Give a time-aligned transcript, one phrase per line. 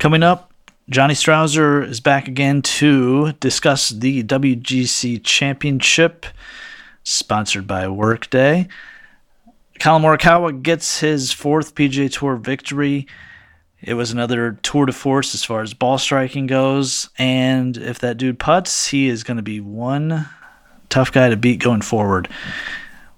[0.00, 0.50] Coming up,
[0.88, 6.24] Johnny Strouser is back again to discuss the WGC Championship,
[7.04, 8.66] sponsored by Workday.
[9.78, 13.08] Collin Morikawa gets his fourth PGA Tour victory.
[13.82, 18.16] It was another tour de force as far as ball striking goes, and if that
[18.16, 20.26] dude puts, he is going to be one
[20.88, 22.26] tough guy to beat going forward.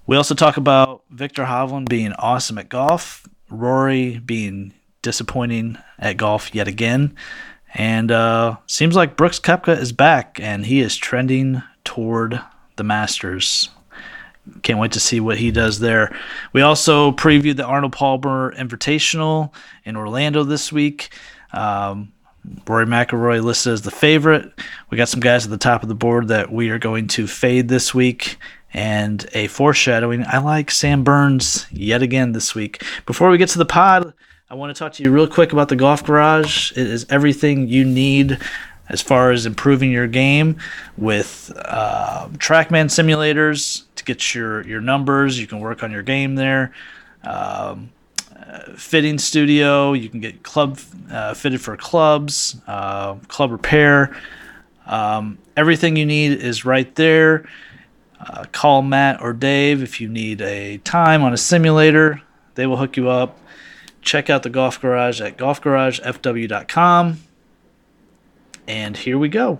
[0.05, 4.73] We also talk about Viktor Hovland being awesome at golf, Rory being
[5.03, 7.15] disappointing at golf yet again.
[7.75, 12.41] And uh, seems like Brooks Koepka is back and he is trending toward
[12.75, 13.69] the Masters.
[14.61, 16.13] Can't wait to see what he does there.
[16.51, 19.53] We also previewed the Arnold Palmer Invitational
[19.85, 21.13] in Orlando this week.
[21.51, 22.11] Um,
[22.67, 24.51] Rory McIlroy listed as the favorite.
[24.89, 27.25] We got some guys at the top of the board that we are going to
[27.25, 28.37] fade this week.
[28.73, 32.83] And a foreshadowing, I like Sam Burns yet again this week.
[33.05, 34.13] Before we get to the pod,
[34.53, 36.73] I want to talk to you real quick about the Golf Garage.
[36.73, 38.37] It is everything you need
[38.87, 40.57] as far as improving your game
[40.95, 45.39] with uh, TrackMan simulators to get your, your numbers.
[45.39, 46.71] You can work on your game there.
[47.23, 47.89] Um,
[48.37, 49.93] uh, fitting studio.
[49.93, 54.15] You can get club uh, fitted for clubs, uh, club repair.
[54.85, 57.49] Um, everything you need is right there.
[58.19, 62.21] Uh, call Matt or Dave if you need a time on a simulator.
[62.53, 63.39] They will hook you up
[64.03, 67.19] check out the Golf Garage at golfgaragefw.com.
[68.67, 69.59] And here we go.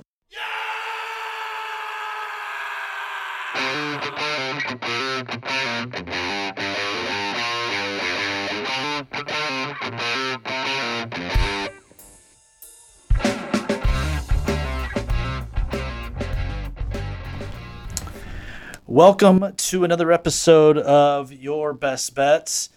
[18.85, 22.69] Welcome to another episode of Your Best Bets.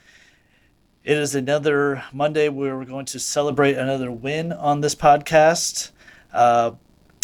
[1.06, 5.92] It is another Monday where we're going to celebrate another win on this podcast.
[6.32, 6.72] Uh,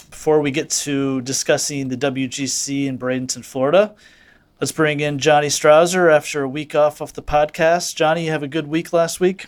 [0.08, 3.96] before we get to discussing the WGC in Bradenton, Florida,
[4.60, 7.96] let's bring in Johnny Strouser after a week off off the podcast.
[7.96, 9.46] Johnny, you have a good week last week?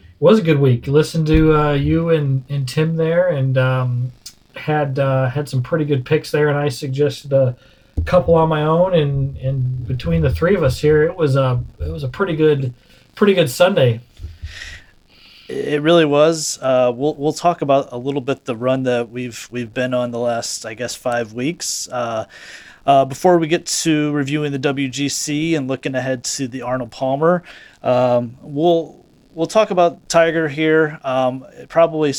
[0.00, 0.88] It was a good week.
[0.88, 4.10] Listened to uh, you and, and Tim there, and um,
[4.56, 6.48] had uh, had some pretty good picks there.
[6.48, 7.56] And I suggested a
[8.04, 11.62] couple on my own, and and between the three of us here, it was a
[11.78, 12.74] it was a pretty good
[13.18, 14.00] pretty good Sunday.
[15.48, 16.56] It really was.
[16.62, 20.12] Uh, we'll we'll talk about a little bit the run that we've we've been on
[20.12, 21.88] the last I guess five weeks.
[21.88, 22.26] Uh,
[22.86, 27.42] uh, before we get to reviewing the WGC and looking ahead to the Arnold Palmer,
[27.82, 29.04] um, we'll
[29.34, 31.00] we'll talk about Tiger here.
[31.02, 32.14] Um, probably,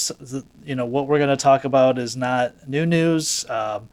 [0.66, 3.50] you know, what we're going to talk about is not new news.
[3.50, 3.88] Um,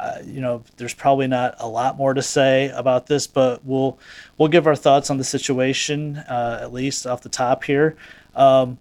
[0.00, 3.98] uh, you know, there's probably not a lot more to say about this, but we'll
[4.38, 7.96] we'll give our thoughts on the situation uh, at least off the top here.
[8.34, 8.78] Um,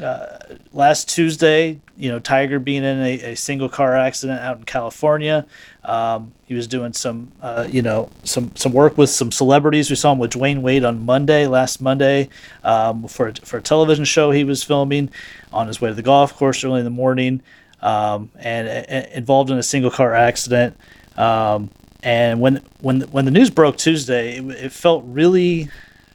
[0.00, 0.38] uh,
[0.72, 5.46] last Tuesday, you know, Tiger being in a, a single car accident out in California.
[5.84, 9.88] Um, he was doing some, uh, you know, some some work with some celebrities.
[9.88, 12.28] We saw him with Dwyane Wade on Monday, last Monday,
[12.64, 15.10] um, for for a television show he was filming
[15.52, 17.40] on his way to the golf course early in the morning
[17.82, 20.76] um, and, and, involved in a single car accident.
[21.16, 21.70] Um,
[22.02, 25.68] and when when when the news broke Tuesday, it, it felt really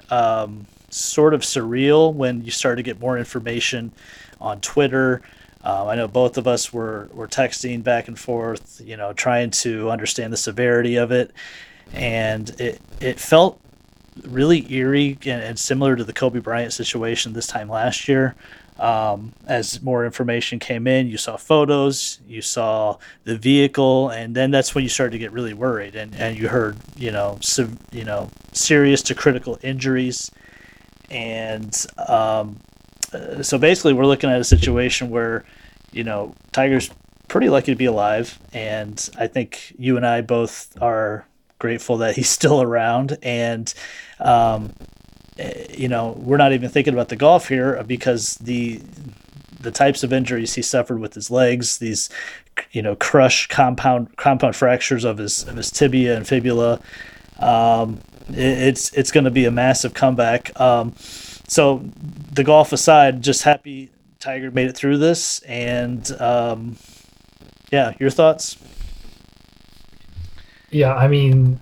[0.10, 3.92] um, sort of surreal when you started to get more information
[4.42, 5.22] on Twitter.
[5.64, 9.52] Um, I know both of us were were texting back and forth, you know, trying
[9.52, 11.32] to understand the severity of it,
[11.94, 13.60] and it it felt
[14.24, 18.36] really eerie and, and similar to the Kobe Bryant situation this time last year.
[18.78, 24.52] Um, as more information came in, you saw photos, you saw the vehicle, and then
[24.52, 27.40] that's when you started to get really worried, and, and you heard you know
[27.92, 30.30] you know serious to critical injuries,
[31.10, 32.58] and um,
[33.14, 35.46] uh, so basically we're looking at a situation where
[35.94, 36.90] you know Tiger's
[37.30, 41.26] pretty lucky to be alive, and I think you and I both are
[41.60, 43.74] grateful that he's still around, and
[44.20, 44.74] um,
[45.70, 48.82] you know, we're not even thinking about the golf here because the
[49.60, 52.10] the types of injuries he suffered with his legs, these
[52.72, 56.80] you know, crush compound compound fractures of his of his tibia and fibula.
[57.40, 58.00] Um,
[58.30, 60.58] it, it's it's going to be a massive comeback.
[60.60, 60.94] Um,
[61.48, 61.84] so
[62.32, 66.78] the golf aside, just happy Tiger made it through this, and um,
[67.72, 68.58] yeah, your thoughts?
[70.72, 71.60] Yeah, I mean,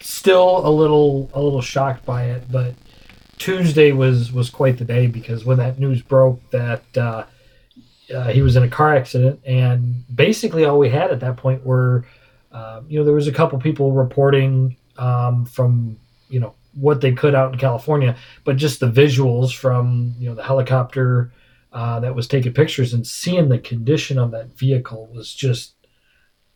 [0.00, 2.74] still a little a little shocked by it, but
[3.38, 7.24] Tuesday was was quite the day because when that news broke that uh,
[8.14, 11.64] uh, he was in a car accident, and basically all we had at that point
[11.64, 12.04] were,
[12.52, 15.98] uh, you know, there was a couple people reporting um, from
[16.28, 20.34] you know what they could out in California, but just the visuals from you know
[20.34, 21.32] the helicopter
[21.72, 25.76] uh, that was taking pictures and seeing the condition of that vehicle was just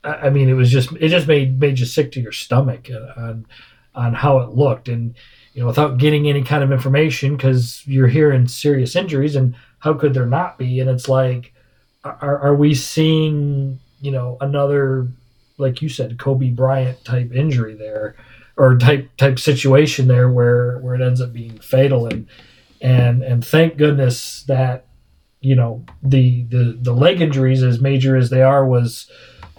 [0.03, 3.47] I mean, it was just it just made made you sick to your stomach on
[3.95, 5.15] on how it looked, and
[5.53, 9.95] you know, without getting any kind of information because you're hearing serious injuries, and how
[9.95, 10.81] could there not be?
[10.81, 11.53] And it's like,
[12.05, 15.09] are are we seeing you know another
[15.59, 18.17] like you said Kobe Bryant type injury there,
[18.57, 22.27] or type type situation there where where it ends up being fatal, and
[22.81, 24.87] and and thank goodness that
[25.41, 29.11] you know the the the leg injuries as major as they are was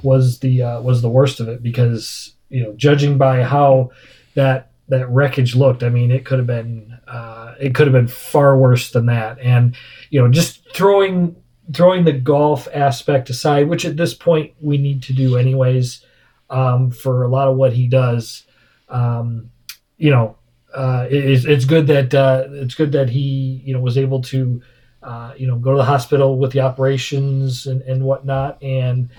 [0.04, 3.92] was the uh, was the worst of it because you know judging by how
[4.36, 8.08] that that wreckage looked, I mean it could have been uh, it could have been
[8.08, 9.40] far worse than that.
[9.40, 9.76] And
[10.12, 11.36] you know just throwing
[11.74, 16.06] throwing the golf aspect aside, which at this point we need to do anyways
[16.50, 18.44] um, for a lot of what he does.
[18.90, 19.52] Um,
[19.98, 20.38] you know,
[20.74, 24.62] uh, it's, it's good that uh, it's good that he you know was able to
[25.04, 29.10] uh, you know go to the hospital with the operations and, and whatnot, and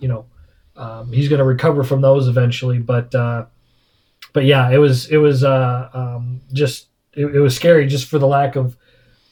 [0.00, 0.26] you know
[0.76, 2.78] um, he's going to recover from those eventually.
[2.78, 3.46] But uh,
[4.32, 8.18] but yeah, it was it was uh, um, just it, it, was scary just for
[8.18, 8.76] the lack of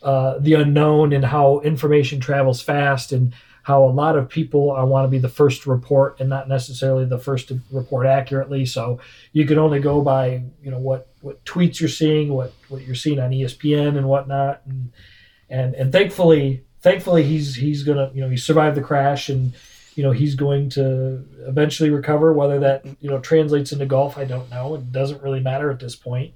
[0.02, 3.32] uh, the unknown and how information travels fast and
[3.62, 6.49] how a lot of people uh, want to be the first to report and not
[6.49, 8.64] necessarily the first to report accurately.
[8.64, 9.00] So
[9.32, 12.94] you can only go by you know what what tweets you're seeing, what what you're
[12.94, 14.93] seeing on ESPN and whatnot, and
[15.49, 19.52] and and thankfully thankfully he's he's gonna you know he survived the crash and
[20.00, 22.32] you know he's going to eventually recover.
[22.32, 24.76] Whether that you know translates into golf, I don't know.
[24.76, 26.32] It doesn't really matter at this point.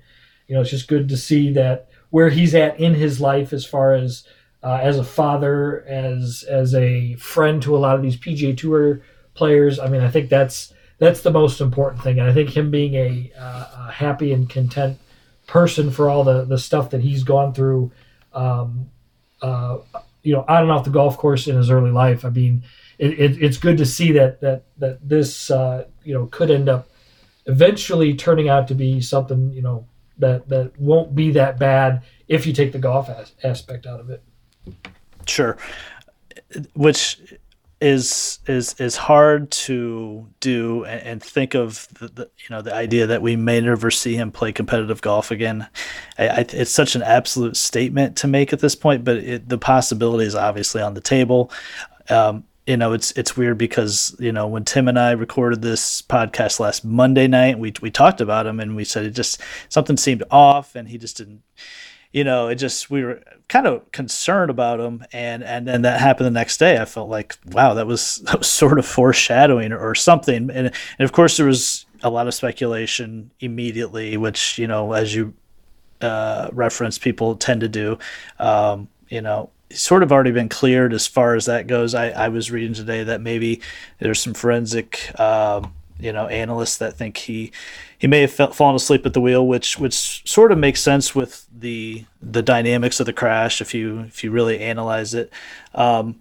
[0.48, 3.64] You know, it's just good to see that where he's at in his life as
[3.64, 4.28] far as
[4.62, 9.00] uh, as a father, as as a friend to a lot of these PGA Tour
[9.32, 9.78] players.
[9.78, 12.92] I mean, I think that's that's the most important thing, and I think him being
[12.96, 14.98] a, uh, a happy and content
[15.46, 17.92] person for all the the stuff that he's gone through,
[18.34, 18.90] um,
[19.40, 19.78] uh,
[20.22, 22.26] you know, on and off the golf course in his early life.
[22.26, 22.62] I mean,
[22.98, 26.68] it, it, it's good to see that that that this uh, you know could end
[26.68, 26.88] up
[27.46, 29.86] eventually turning out to be something you know
[30.18, 34.10] that that won't be that bad if you take the golf as- aspect out of
[34.10, 34.22] it.
[35.26, 35.56] Sure,
[36.74, 37.20] which
[37.80, 42.74] is is is hard to do and, and think of the, the, you know the
[42.74, 45.66] idea that we may never see him play competitive golf again.
[46.18, 49.58] I, I, it's such an absolute statement to make at this point, but it, the
[49.58, 51.50] possibility is obviously on the table.
[52.08, 56.00] Um, you know, it's it's weird because you know when Tim and I recorded this
[56.02, 59.96] podcast last Monday night, we we talked about him and we said it just something
[59.96, 61.42] seemed off and he just didn't,
[62.12, 66.00] you know, it just we were kind of concerned about him and and then that
[66.00, 66.78] happened the next day.
[66.80, 70.50] I felt like wow, that was that was sort of foreshadowing or, or something.
[70.50, 75.14] And and of course there was a lot of speculation immediately, which you know as
[75.14, 75.34] you
[76.00, 77.98] uh, reference people tend to do.
[78.38, 81.94] Um, you know, sort of already been cleared as far as that goes.
[81.94, 83.60] I, I was reading today that maybe
[83.98, 87.52] there's some forensic, um, you know, analysts that think he
[87.98, 91.46] he may have fallen asleep at the wheel, which which sort of makes sense with
[91.56, 95.32] the the dynamics of the crash if you if you really analyze it.
[95.74, 96.20] Um,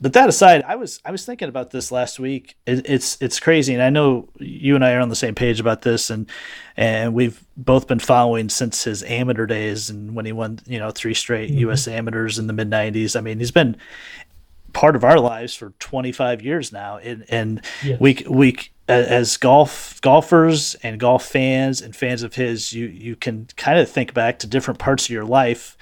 [0.00, 2.56] but that aside, I was I was thinking about this last week.
[2.66, 5.60] It, it's it's crazy, and I know you and I are on the same page
[5.60, 6.28] about this, and
[6.76, 10.90] and we've both been following since his amateur days, and when he won, you know,
[10.90, 11.60] three straight mm-hmm.
[11.60, 11.86] U.S.
[11.86, 13.14] amateurs in the mid '90s.
[13.14, 13.76] I mean, he's been
[14.72, 18.00] part of our lives for 25 years now, and and yes.
[18.00, 18.56] we we
[18.88, 23.88] as golf golfers and golf fans and fans of his, you you can kind of
[23.88, 25.76] think back to different parts of your life.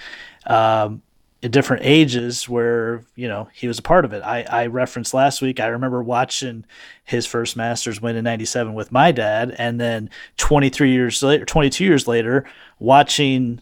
[0.45, 1.03] Um,
[1.41, 4.21] at different ages where you know he was a part of it.
[4.23, 5.59] I, I referenced last week.
[5.59, 6.65] I remember watching
[7.03, 11.83] his first Masters win in '97 with my dad, and then 23 years later, 22
[11.83, 12.45] years later,
[12.79, 13.61] watching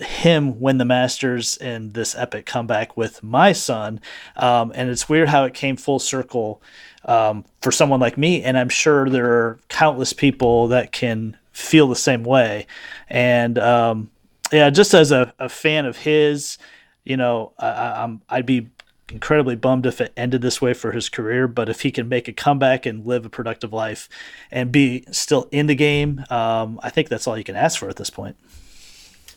[0.00, 4.00] him win the Masters in this epic comeback with my son.
[4.36, 6.60] Um, and it's weird how it came full circle
[7.06, 11.88] um, for someone like me, and I'm sure there are countless people that can feel
[11.88, 12.66] the same way.
[13.08, 14.10] And um,
[14.52, 16.58] yeah, just as a, a fan of his
[17.06, 18.68] you know, I, am I'd be
[19.10, 21.46] incredibly bummed if it ended this way for his career.
[21.46, 24.08] But if he can make a comeback and live a productive life
[24.50, 27.88] and be still in the game, um, I think that's all you can ask for
[27.88, 28.36] at this point.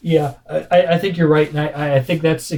[0.02, 2.52] Yeah, I, I think you're right, and I, I think that's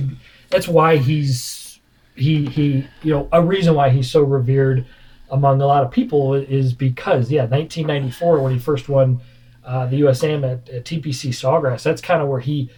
[0.49, 1.79] that's why he's
[2.15, 4.85] he he you know a reason why he's so revered
[5.31, 9.21] among a lot of people is because yeah 1994 when he first won
[9.65, 12.69] uh, the USAM at, at TPC Sawgrass that's kind of where he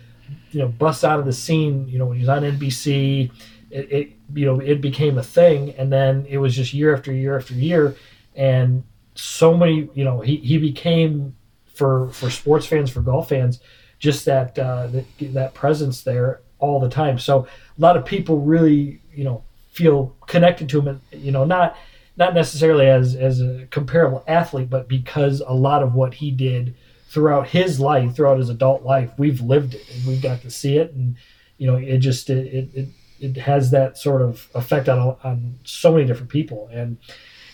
[0.51, 1.87] you know busts out of the scene.
[1.87, 3.31] You know when he was on NBC,
[3.69, 7.11] it, it you know it became a thing, and then it was just year after
[7.11, 7.95] year after year,
[8.35, 8.83] and
[9.15, 11.35] so many you know he, he became
[11.73, 13.59] for for sports fans for golf fans
[14.03, 17.17] just that uh, that, that presence there all the time.
[17.17, 21.01] So a lot of people really, you know, feel connected to him.
[21.11, 21.77] You know, not
[22.17, 26.75] not necessarily as as a comparable athlete, but because a lot of what he did
[27.13, 30.77] throughout his life, throughout his adult life, we've lived it and we've got to see
[30.77, 31.15] it, and
[31.59, 32.89] you know, it just it it,
[33.19, 36.67] it has that sort of effect on on so many different people.
[36.73, 36.97] And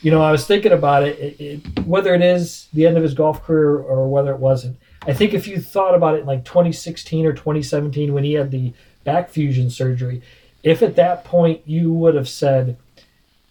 [0.02, 3.04] you know, I was thinking about it, it, it whether it is the end of
[3.04, 4.78] his golf career or whether it wasn't.
[5.06, 8.52] I think if you thought about it in like 2016 or 2017 when he had
[8.52, 8.74] the
[9.04, 10.22] back fusion surgery,
[10.64, 12.78] if at that point you would have said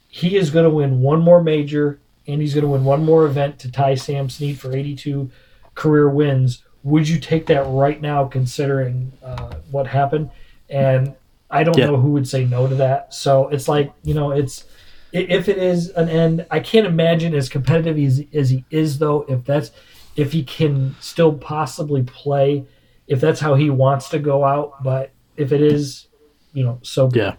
[0.09, 3.27] he is going to win one more major and he's going to win one more
[3.27, 5.31] event to tie Sam Snead for 82
[5.79, 10.31] career wins, would you take that right now considering uh, what happened?
[10.69, 11.15] And
[11.49, 11.87] I don't yeah.
[11.87, 13.15] know who would say no to that.
[13.15, 14.65] So it's like, you know, it's
[15.13, 19.25] if it is an end, I can't imagine as competitive as, as he is though,
[19.29, 19.71] if that's
[20.17, 22.67] if he can still possibly play,
[23.07, 24.83] if that's how he wants to go out.
[24.83, 26.09] But if it is,
[26.53, 27.37] you know, so yeah,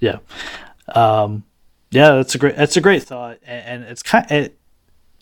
[0.00, 0.18] yeah,
[0.94, 1.44] um,
[1.90, 2.14] yeah.
[2.14, 4.58] That's a great that's a great thought, and, and it's kind it,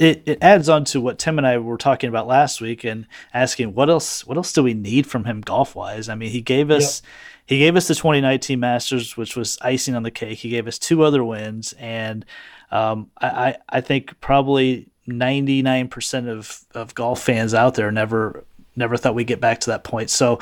[0.01, 3.07] it it adds on to what Tim and I were talking about last week, and
[3.33, 6.09] asking what else what else do we need from him golf wise.
[6.09, 7.03] I mean, he gave us.
[7.03, 7.11] Yep.
[7.47, 10.39] He gave us the 2019 Masters, which was icing on the cake.
[10.39, 12.25] He gave us two other wins, and
[12.71, 18.45] um, I, I think probably 99% of, of golf fans out there never
[18.77, 20.11] never thought we'd get back to that point.
[20.11, 20.39] So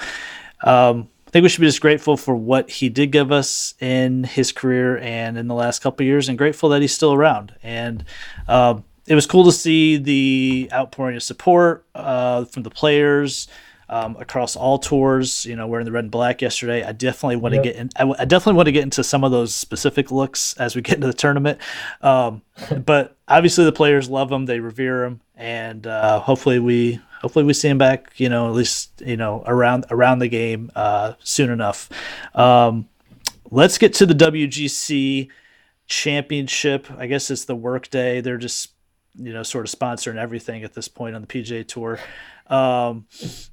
[0.62, 4.24] um, I think we should be just grateful for what he did give us in
[4.24, 7.54] his career and in the last couple years, and grateful that he's still around.
[7.62, 8.04] And
[8.46, 13.48] um, it was cool to see the outpouring of support uh, from the players
[13.88, 15.46] um, across all tours.
[15.46, 16.84] You know, wearing the red and black yesterday.
[16.84, 17.62] I definitely want yep.
[17.62, 17.90] to get in.
[17.96, 20.96] I, I, definitely want to get into some of those specific looks as we get
[20.96, 21.58] into the tournament.
[22.02, 22.42] Um,
[22.84, 24.46] but obviously, the players love them.
[24.46, 28.12] They revere them, and uh, hopefully we hopefully we see him back.
[28.16, 31.88] You know, at least you know around around the game uh, soon enough.
[32.34, 32.88] Um,
[33.50, 35.28] let's get to the WGC
[35.86, 36.86] championship.
[36.98, 38.20] I guess it's the Workday.
[38.20, 38.72] They're just
[39.18, 41.98] you know sort of sponsoring everything at this point on the PGA Tour.
[42.46, 43.06] Um,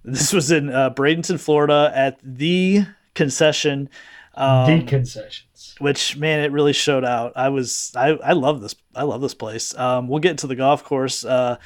[0.04, 3.90] this was in uh, Bradenton, Florida, at the concession.
[4.36, 5.76] Um, the concessions.
[5.80, 7.34] Which man, it really showed out.
[7.36, 9.78] I was I I love this I love this place.
[9.78, 11.26] Um, we'll get into the golf course.
[11.26, 11.58] Uh,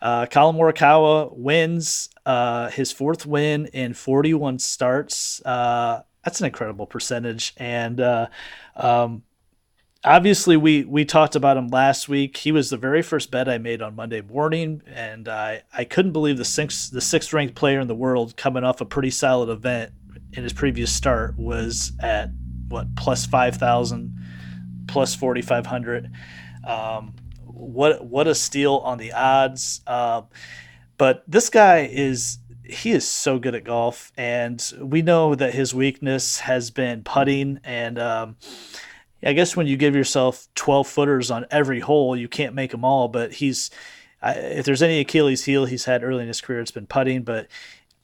[0.00, 5.44] uh, Collin Morikawa wins uh, his fourth win in 41 starts.
[5.44, 8.26] Uh, that's an incredible percentage, and uh,
[8.76, 9.22] um,
[10.08, 12.36] obviously we we talked about him last week.
[12.38, 16.12] He was the very first bet I made on Monday morning, and I I couldn't
[16.12, 19.50] believe the sixth the sixth ranked player in the world coming off a pretty solid
[19.50, 19.92] event
[20.32, 22.30] in his previous start was at
[22.68, 24.18] what plus five thousand,
[24.88, 26.10] plus forty five hundred.
[26.66, 29.82] Um, what what a steal on the odds.
[29.86, 30.22] Uh,
[30.96, 35.74] but this guy is he is so good at golf, and we know that his
[35.74, 37.98] weakness has been putting and.
[37.98, 38.36] Um,
[39.22, 42.84] I guess when you give yourself 12 footers on every hole, you can't make them
[42.84, 43.08] all.
[43.08, 43.70] But he's,
[44.22, 47.22] if there's any Achilles heel he's had early in his career, it's been putting.
[47.22, 47.48] But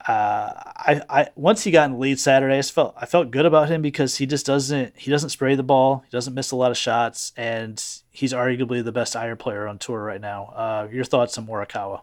[0.07, 3.47] uh, I, I once he got in the lead Saturday, I felt I felt good
[3.47, 6.57] about him because he just doesn't he doesn't spray the ball, he doesn't miss a
[6.57, 10.53] lot of shots, and he's arguably the best iron player on tour right now.
[10.55, 12.03] Uh, your thoughts on Morikawa?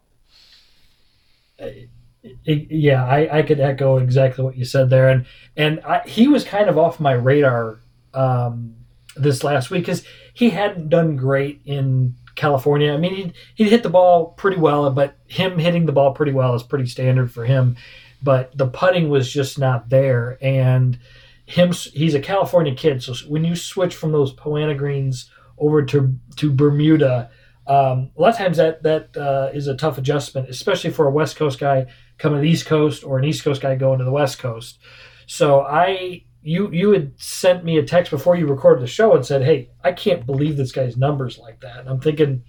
[2.44, 5.26] yeah, I, I could echo exactly what you said there, and
[5.56, 7.82] and I, he was kind of off my radar
[8.16, 8.76] um,
[9.16, 10.04] this last week because
[10.34, 12.94] he hadn't done great in California.
[12.94, 16.32] I mean, he he hit the ball pretty well, but him hitting the ball pretty
[16.32, 17.76] well is pretty standard for him.
[18.24, 21.00] But the putting was just not there, and
[21.46, 26.16] him he's a California kid, so when you switch from those Poa greens over to
[26.38, 27.30] to Bermuda,
[27.68, 31.12] um, a lot of times that that uh, is a tough adjustment, especially for a
[31.12, 31.88] West Coast guy
[32.18, 34.80] coming to the East Coast or an East Coast guy going to the West Coast.
[35.26, 39.26] So I you you had sent me a text before you recorded the show and
[39.26, 42.44] said, "Hey, I can't believe this guy's numbers like that." And I'm thinking,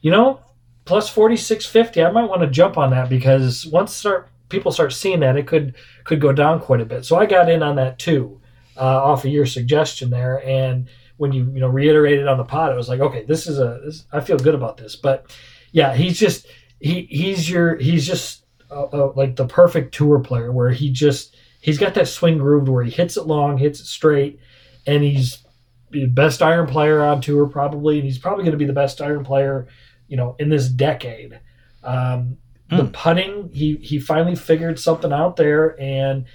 [0.00, 0.40] you know,
[0.84, 4.72] plus forty six fifty, I might want to jump on that because once start people
[4.72, 5.74] start seeing that, it could
[6.04, 7.04] could go down quite a bit.
[7.04, 8.40] So I got in on that too,
[8.76, 10.42] uh, off of your suggestion there.
[10.46, 10.88] And
[11.18, 13.80] when you you know reiterated on the pod, I was like, okay, this is a
[13.84, 14.96] this, I feel good about this.
[14.96, 15.36] But
[15.72, 16.46] yeah, he's just
[16.80, 21.36] he he's your he's just uh, uh, like the perfect tour player where he just
[21.66, 24.38] he's got that swing groove where he hits it long, hits it straight,
[24.86, 25.44] and he's
[25.90, 29.02] the best iron player on tour probably, and he's probably going to be the best
[29.02, 29.66] iron player,
[30.06, 31.40] you know, in this decade.
[31.82, 32.38] Um,
[32.70, 32.76] mm.
[32.76, 32.90] The hmm.
[32.92, 36.26] putting, he he finally figured something out there, and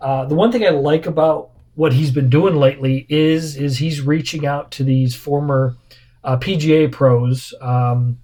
[0.00, 4.00] uh, the one thing I like about what he's been doing lately is is he's
[4.00, 5.76] reaching out to these former
[6.24, 8.18] uh, PGA pros um,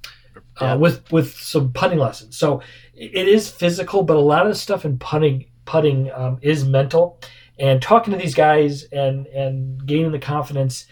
[0.56, 2.38] uh, with with some putting lessons.
[2.38, 2.62] So
[2.94, 7.20] it is physical, but a lot of the stuff in putting putting um, is mental.
[7.58, 10.86] And talking to these guys and and gaining the confidence.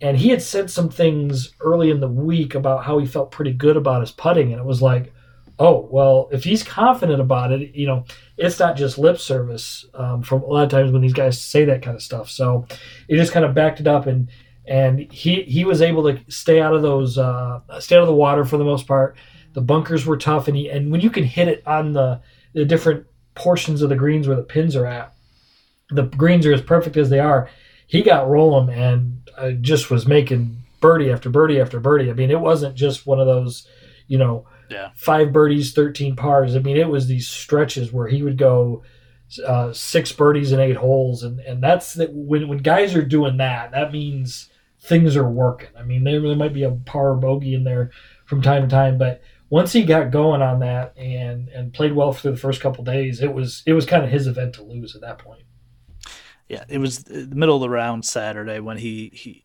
[0.00, 3.52] And he had said some things early in the week about how he felt pretty
[3.52, 5.12] good about his putting, and it was like,
[5.58, 8.04] oh well, if he's confident about it, you know,
[8.36, 9.86] it's not just lip service.
[9.94, 12.66] Um, from a lot of times when these guys say that kind of stuff, so
[13.08, 14.28] he just kind of backed it up and
[14.68, 18.14] and he he was able to stay out of those uh, stay out of the
[18.14, 19.16] water for the most part.
[19.54, 22.20] The bunkers were tough, and he and when you can hit it on the
[22.52, 23.06] the different
[23.38, 25.12] portions of the greens where the pins are at,
[25.90, 27.48] the greens are as perfect as they are.
[27.86, 32.10] He got rolling and uh, just was making birdie after birdie after birdie.
[32.10, 33.66] I mean, it wasn't just one of those,
[34.06, 34.90] you know, Yeah.
[34.94, 36.54] five birdies, thirteen pars.
[36.54, 38.82] I mean, it was these stretches where he would go
[39.46, 42.10] uh, six birdies and eight holes, and and that's that.
[42.12, 45.68] When when guys are doing that, that means things are working.
[45.78, 47.90] I mean, there, there might be a par bogey in there
[48.26, 52.12] from time to time, but once he got going on that and and played well
[52.12, 54.94] through the first couple days, it was it was kind of his event to lose
[54.94, 55.42] at that point.
[56.48, 59.44] Yeah, it was the middle of the round Saturday when he he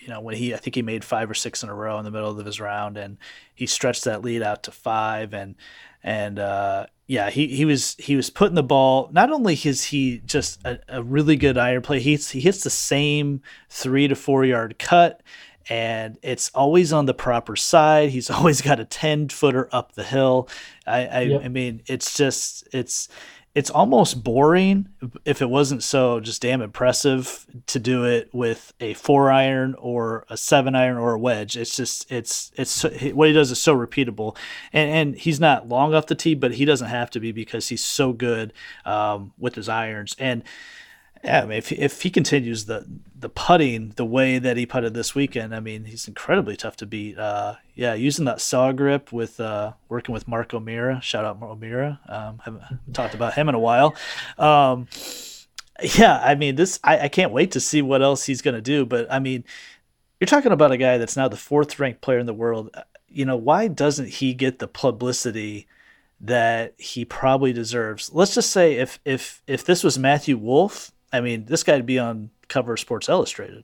[0.00, 2.04] you know when he I think he made five or six in a row in
[2.04, 3.18] the middle of his round and
[3.54, 5.54] he stretched that lead out to five and
[6.02, 10.18] and uh, yeah he, he was he was putting the ball not only is he
[10.26, 14.44] just a, a really good iron play he he hits the same three to four
[14.44, 15.22] yard cut
[15.68, 20.04] and it's always on the proper side he's always got a 10 footer up the
[20.04, 20.48] hill
[20.86, 21.42] I I, Yep.
[21.44, 23.08] I mean it's just it's
[23.54, 24.88] it's almost boring
[25.24, 30.26] if it wasn't so just damn impressive to do it with a four iron or
[30.28, 31.56] a seven iron or a wedge.
[31.56, 34.36] It's just it's it's so, what he does is so repeatable,
[34.72, 37.68] and and he's not long off the tee, but he doesn't have to be because
[37.68, 38.52] he's so good
[38.84, 40.16] um, with his irons.
[40.18, 40.42] And
[41.24, 42.86] yeah, I mean, if if he continues the
[43.18, 46.86] the putting the way that he putted this weekend, I mean, he's incredibly tough to
[46.86, 47.18] beat.
[47.18, 51.00] Uh, yeah, using that saw grip with uh, working with Mark O'Meara.
[51.02, 52.00] Shout out O'Meara.
[52.08, 52.62] Um, haven't
[52.92, 53.94] talked about him in a while.
[54.38, 54.86] Um,
[55.82, 58.60] yeah, I mean, this I, I can't wait to see what else he's going to
[58.62, 58.84] do.
[58.84, 59.44] But I mean,
[60.20, 62.70] you're talking about a guy that's now the fourth ranked player in the world.
[62.74, 65.66] Uh, You know, why doesn't he get the publicity
[66.20, 68.10] that he probably deserves?
[68.12, 72.00] Let's just say if if if this was Matthew Wolff, I mean, this guy'd be
[72.00, 73.62] on cover of Sports Illustrated.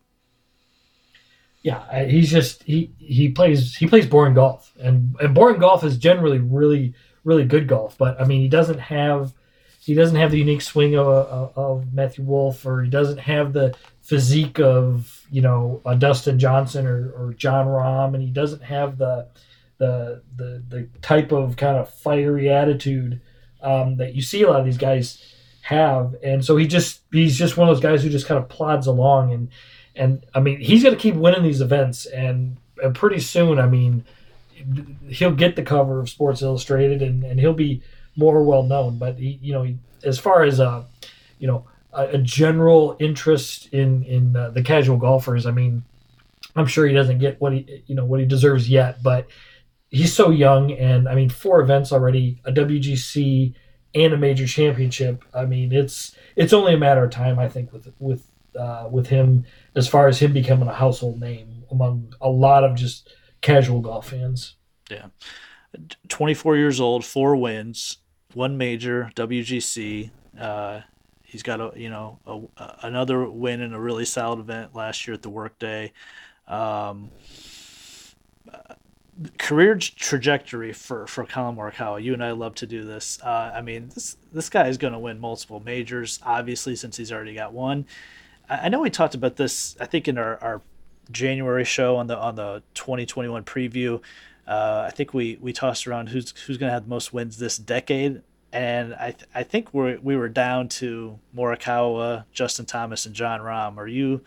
[1.62, 5.98] Yeah, he's just he he plays he plays boring golf, and and boring golf is
[5.98, 7.98] generally really really good golf.
[7.98, 9.34] But I mean, he doesn't have
[9.80, 13.74] he doesn't have the unique swing of, of, Matthew Wolff, or he doesn't have the
[14.00, 18.96] physique of you know a Dustin Johnson or, or Jon Rahm, and he doesn't have
[18.96, 19.26] the
[19.78, 23.20] the the the type of kind of fiery attitude
[23.60, 25.20] um, that you see a lot of these guys
[25.62, 28.48] have, and so he just he's just one of those guys who just kind of
[28.48, 29.32] plods along.
[29.32, 29.48] And
[29.94, 33.66] and I mean he's going to keep winning these events, and, and pretty soon, I
[33.66, 34.04] mean,
[35.08, 37.82] he'll get the cover of Sports Illustrated, and, and he'll be
[38.16, 38.98] more well known.
[38.98, 39.66] But he, you know,
[40.02, 40.84] as far as uh,
[41.38, 45.84] you know, a, a general interest in in uh, the casual golfers, I mean,
[46.56, 49.26] I'm sure he doesn't get what he you know what he deserves yet, but
[49.90, 53.54] he's so young, and I mean, four events already, a WGC
[53.94, 55.24] and a major championship.
[55.34, 58.26] I mean, it's it's only a matter of time, I think, with with
[58.58, 62.74] uh, with him as far as him becoming a household name among a lot of
[62.76, 64.56] just casual golf fans.
[64.90, 65.06] Yeah,
[66.08, 67.98] 24 years old, four wins,
[68.34, 70.10] one major, WGC.
[70.38, 70.80] Uh,
[71.22, 75.14] he's got a you know a, another win in a really solid event last year
[75.14, 75.92] at the Workday.
[76.48, 77.10] Um,
[79.38, 82.02] career trajectory for for Collin Morikawa.
[82.02, 83.20] You and I love to do this.
[83.22, 87.12] Uh, I mean, this this guy is going to win multiple majors, obviously, since he's
[87.12, 87.86] already got one.
[88.48, 89.76] I, I know we talked about this.
[89.80, 90.62] I think in our, our
[91.10, 94.00] January show on the on the 2021 preview.
[94.46, 97.38] Uh, I think we, we tossed around who's who's going to have the most wins
[97.38, 103.06] this decade, and I th- I think we we were down to Morikawa, Justin Thomas,
[103.06, 103.76] and Jon Rahm.
[103.76, 104.22] Are you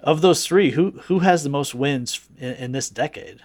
[0.00, 0.72] of those three?
[0.72, 3.40] Who who has the most wins in, in this decade?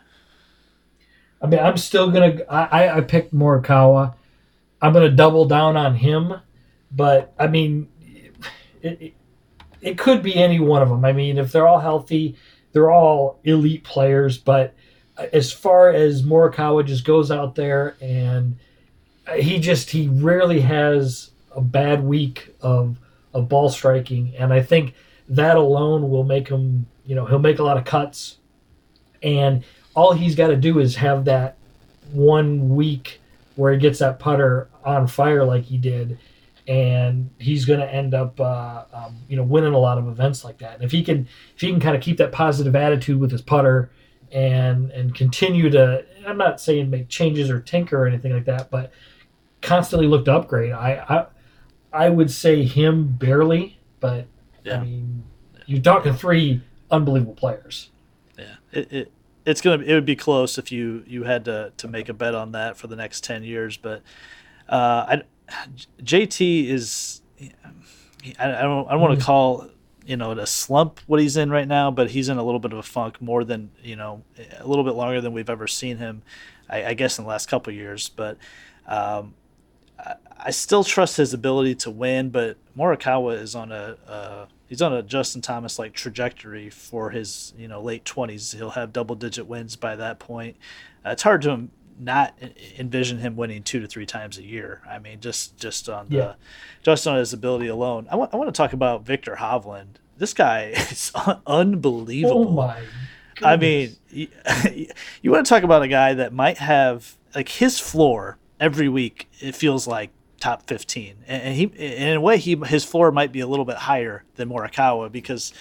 [1.45, 2.41] I mean, I'm still gonna.
[2.49, 4.15] I I- picked Morikawa.
[4.81, 6.33] I'm gonna double down on him,
[6.91, 7.87] but I mean,
[8.81, 9.13] it, it
[9.81, 11.05] it could be any one of them.
[11.05, 12.35] I mean, if they're all healthy,
[12.71, 14.39] they're all elite players.
[14.39, 14.73] But
[15.31, 18.57] as far as Morikawa just goes out there and
[19.37, 22.97] he just he rarely has a bad week of
[23.35, 24.95] of ball striking, and I think
[25.29, 26.87] that alone will make him.
[27.05, 28.37] You know, he'll make a lot of cuts,
[29.21, 29.63] and
[29.95, 31.57] all he's got to do is have that
[32.11, 33.21] one week
[33.55, 36.19] where he gets that putter on fire like he did,
[36.67, 40.43] and he's going to end up, uh, um, you know, winning a lot of events
[40.43, 40.75] like that.
[40.75, 43.41] And if he can, if he can kind of keep that positive attitude with his
[43.41, 43.89] putter,
[44.31, 48.69] and and continue to, I'm not saying make changes or tinker or anything like that,
[48.69, 48.91] but
[49.61, 50.73] constantly look to upgrade.
[50.73, 51.05] I,
[51.93, 54.27] I I would say him barely, but
[54.63, 54.79] Yeah.
[54.79, 55.23] I mean,
[55.65, 57.91] you're talking three unbelievable players.
[58.37, 59.11] Yeah, it, it
[59.45, 62.35] it's gonna it would be close if you you had to to make a bet
[62.35, 63.77] on that for the next ten years.
[63.77, 64.01] But
[64.67, 65.21] uh, I
[66.01, 67.21] JT is
[68.39, 69.69] I, I don't I don't want to call
[70.05, 72.59] you know it a slump what he's in right now, but he's in a little
[72.59, 74.23] bit of a funk more than you know
[74.59, 76.23] a little bit longer than we've ever seen him.
[76.69, 78.37] I, I guess in the last couple of years, but.
[78.87, 79.33] Um,
[79.99, 80.15] I-
[80.47, 84.93] I still trust his ability to win, but Morikawa is on a uh, he's on
[84.93, 88.51] a Justin Thomas like trajectory for his you know late twenties.
[88.51, 90.57] He'll have double digit wins by that point.
[91.05, 92.35] Uh, it's hard to not
[92.77, 94.81] envision him winning two to three times a year.
[94.87, 96.33] I mean, just just on the Yeah.
[96.83, 98.07] just on his ability alone.
[98.11, 99.95] I want I want to talk about Viktor Hovland.
[100.17, 102.47] This guy is un- unbelievable.
[102.49, 102.81] Oh my!
[103.41, 104.27] I mean, you,
[105.23, 109.29] you want to talk about a guy that might have like his floor every week.
[109.39, 113.31] It feels like top fifteen, and, and he in a way he his floor might
[113.31, 115.53] be a little bit higher than Morikawa because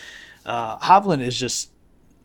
[0.45, 1.71] uh, Hovland is just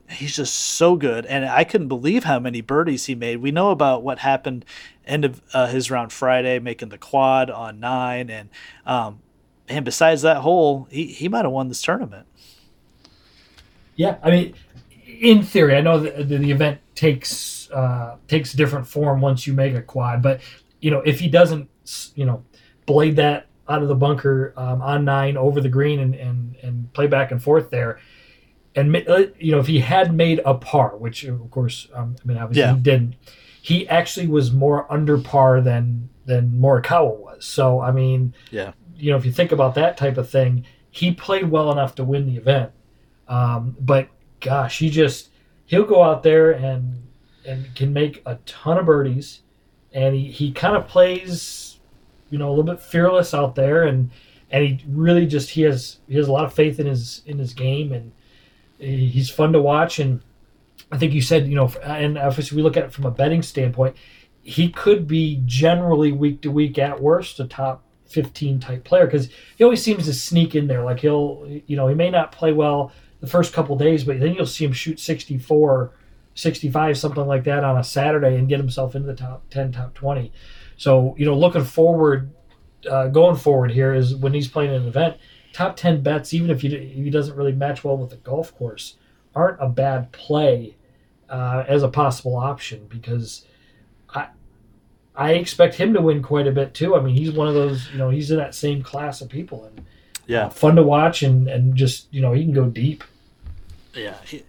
[0.09, 3.37] he's just so good, and I couldn't believe how many birdies he made.
[3.37, 4.65] We know about what happened
[5.05, 8.49] end of uh, his round Friday, making the quad on nine, and
[8.85, 9.19] um,
[9.67, 12.25] and besides that hole, he he might have won this tournament.
[13.95, 14.53] Yeah, I mean,
[15.05, 19.53] in theory, I know that the, the event takes uh, takes different form once you
[19.53, 20.41] make a quad, but
[20.81, 21.69] you know, if he doesn't,
[22.15, 22.43] you know,
[22.85, 26.91] blade that out of the bunker um, on nine over the green and, and and
[26.93, 27.99] play back and forth there,
[28.75, 32.27] and uh, you know, if he had made a par, which of course, um, I
[32.27, 32.75] mean, obviously Yeah.
[32.75, 33.15] he didn't,
[33.61, 37.45] he actually was more under par than than Morikawa was.
[37.45, 38.71] So I mean, Yeah.
[38.95, 42.03] you know, if you think about that type of thing, he played well enough to
[42.03, 42.71] win the event.
[43.27, 44.07] Um, but
[44.39, 45.29] gosh, he just
[45.65, 47.03] he'll go out there and
[47.49, 49.41] and can make a ton of birdies,
[49.91, 51.79] and he, he kind of plays,
[52.29, 54.11] you know, a little bit fearless out there, and
[54.51, 57.39] and he really just he has he has a lot of faith in his in
[57.39, 58.11] his game, and
[58.77, 59.99] he's fun to watch.
[59.99, 60.21] And
[60.91, 63.41] I think you said you know, and obviously we look at it from a betting
[63.41, 63.95] standpoint,
[64.41, 69.29] he could be generally week to week at worst a top 15 type player because
[69.55, 70.83] he always seems to sneak in there.
[70.83, 74.33] Like he'll, you know, he may not play well the first couple days, but then
[74.33, 75.91] you'll see him shoot 64,
[76.39, 79.93] 65, something like that on a Saturday and get himself into the top 10, top
[79.93, 80.31] 20.
[80.77, 82.31] So, you know, looking forward,
[82.89, 85.17] uh, going forward here is when he's playing an event,
[85.51, 88.95] top 10 bets, even if, if he doesn't really match well with the golf course,
[89.35, 90.75] aren't a bad play
[91.29, 93.45] uh, as a possible option because
[94.15, 94.27] I,
[95.15, 96.95] I expect him to win quite a bit too.
[96.95, 99.65] I mean, he's one of those, you know, he's in that same class of people
[99.65, 99.85] and
[100.25, 100.45] Yeah.
[100.45, 103.03] uh, fun to watch and, and just, you know, he can go deep.
[103.93, 104.43] yeah he,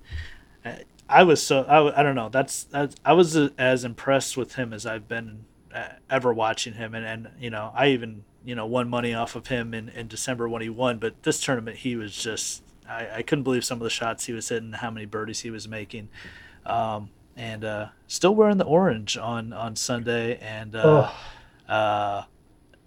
[1.11, 4.73] I- was so I, I don't know that's, that's i was as impressed with him
[4.73, 5.45] as i've been
[5.75, 6.95] uh, ever watching him.
[6.95, 10.09] And and you know i even you know won money off of him in, in
[10.09, 10.99] december when he won.
[10.99, 14.33] But this tournament he was just I, I couldn't believe some of the shots he
[14.33, 16.09] was hitting how many birdies he was making.
[16.67, 20.39] Um, and uh, still wearing the orange on on sunday.
[20.39, 21.11] And uh,
[21.69, 22.25] Oh, uh,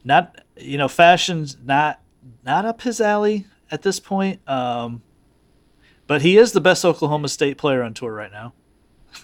[0.03, 2.01] not you know fashion's not
[2.43, 4.41] not up his alley at this point.
[4.49, 5.01] Um,
[6.07, 8.53] but he is the best oklahoma state player on tour right now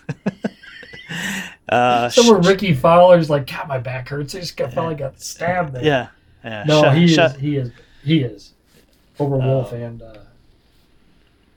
[1.70, 4.36] uh, somewhere Rickie Fowler's like, God, my back hurts.
[4.36, 5.84] I just got, like got stabbed there.
[5.84, 6.08] yeah
[6.44, 7.12] yeah No, Shot- he is.
[7.14, 7.72] shot- He is.
[8.04, 8.54] He is.
[9.20, 9.76] Over Wolff Oh.
[9.76, 10.14] and uh,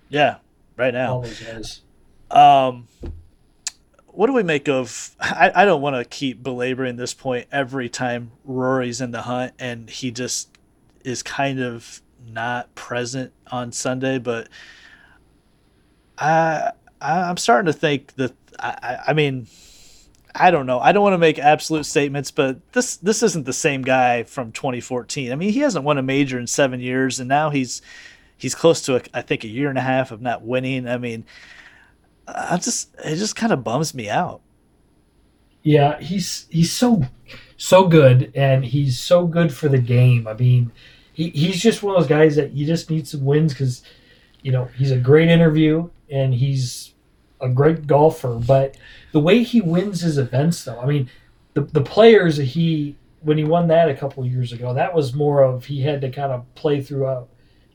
[0.09, 0.37] yeah
[0.77, 1.81] right now all those guys.
[2.31, 2.89] Um,
[4.09, 5.15] what do we make of?
[5.21, 9.53] I, I don't want to keep belaboring this point every time Rory's in the hunt
[9.59, 10.49] and he just
[11.05, 14.49] is kind of not present on Sunday, but
[16.23, 19.47] I, I I'm starting to think that I, I- mean.
[20.35, 20.81] I don't know.
[20.81, 24.51] I don't want to make absolute statements, but this this isn't the same guy from
[24.51, 25.31] 2014.
[25.31, 27.83] I mean, he hasn't won a major in seven years, and now he's
[28.39, 30.89] he's close to a, I think a year and a half of not winning.
[30.89, 31.27] I mean,
[32.27, 34.41] I just it just kind of bums me out.
[35.63, 37.03] Yeah, he's he's so
[37.59, 40.27] so good, and he's so good for the game.
[40.27, 40.73] I mean,
[41.13, 43.83] he, he's just one of those guys that you just need some wins because,
[44.43, 46.95] you know, he's a great interview and he's
[47.41, 48.35] a great golfer.
[48.47, 48.77] But
[49.13, 51.11] the way he wins his events, though, I mean,
[51.55, 55.15] the the players that he when he won that a couple years ago, that was
[55.15, 57.25] more of he had to kind of play through a,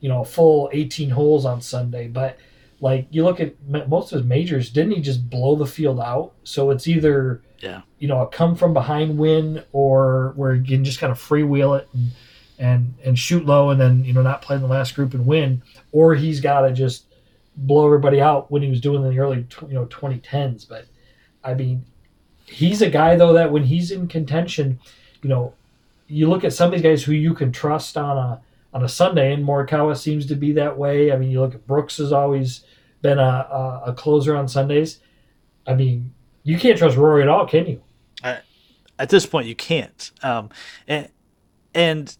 [0.00, 2.38] you know, a full 18 holes on Sunday, but.
[2.80, 3.54] Like you look at
[3.88, 6.34] most of his majors, didn't he just blow the field out?
[6.44, 7.80] So it's either Yeah.
[7.98, 11.76] you know, a come from behind win or where you can just kind of freewheel
[11.76, 12.12] it and,
[12.56, 15.26] and and shoot low and then, you know, not play in the last group and
[15.26, 17.06] win, or he's got to just
[17.58, 20.68] blow everybody out when he was doing in the early, you know, 2010s.
[20.68, 20.86] But
[21.44, 21.84] I mean,
[22.46, 24.80] he's a guy though that when he's in contention,
[25.22, 25.54] you know,
[26.06, 28.40] you look at some of these guys who you can trust on a
[28.72, 31.12] on a Sunday, and Morikawa seems to be that way.
[31.12, 32.64] I mean, you look at Brooks has always
[33.02, 35.00] been a, a, a closer on Sundays.
[35.66, 37.82] I mean, you can't trust Rory at all, can you?
[38.98, 40.10] at this point, you can't.
[40.22, 40.50] Um,
[40.86, 41.08] and
[41.74, 42.16] and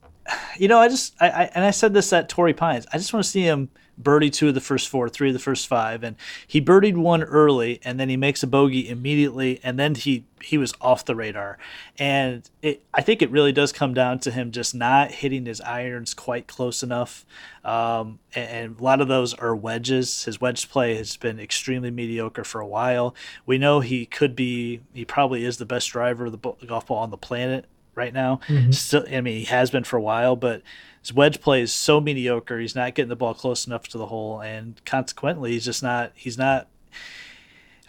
[0.57, 2.87] you know, I just I, I and I said this at Torrey Pines.
[2.93, 5.41] I just want to see him birdie two of the first four, three of the
[5.41, 9.79] first five, and he birdied one early, and then he makes a bogey immediately, and
[9.79, 11.59] then he he was off the radar,
[11.99, 15.61] and it I think it really does come down to him just not hitting his
[15.61, 17.27] irons quite close enough,
[17.65, 20.25] um, and, and a lot of those are wedges.
[20.25, 23.15] His wedge play has been extremely mediocre for a while.
[23.47, 26.99] We know he could be, he probably is the best driver of the golf ball
[26.99, 27.67] on the planet
[27.99, 28.41] right now.
[28.49, 28.71] Mm-hmm.
[28.71, 30.63] Still, I mean, he has been for a while, but
[31.03, 32.59] his wedge play is so mediocre.
[32.59, 36.13] He's not getting the ball close enough to the hole, and consequently, he's just not.
[36.15, 36.69] He's not.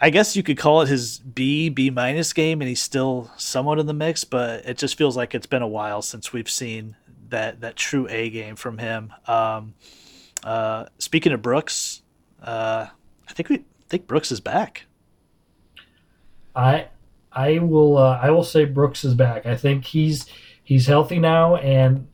[0.02, 3.80] I guess you could call it his B B minus game, and he's still somewhat
[3.80, 4.24] in the mix.
[4.24, 6.96] But it just feels like it's been a while since we've seen
[7.30, 9.14] that that true A game from him.
[9.28, 9.76] Um,
[10.44, 12.02] uh, speaking of Brooks,
[12.42, 12.88] uh,
[13.28, 14.86] I think we I think Brooks is back.
[16.56, 16.88] I
[17.32, 19.46] I will uh, I will say Brooks is back.
[19.46, 20.26] I think he's
[20.64, 22.08] he's healthy now, and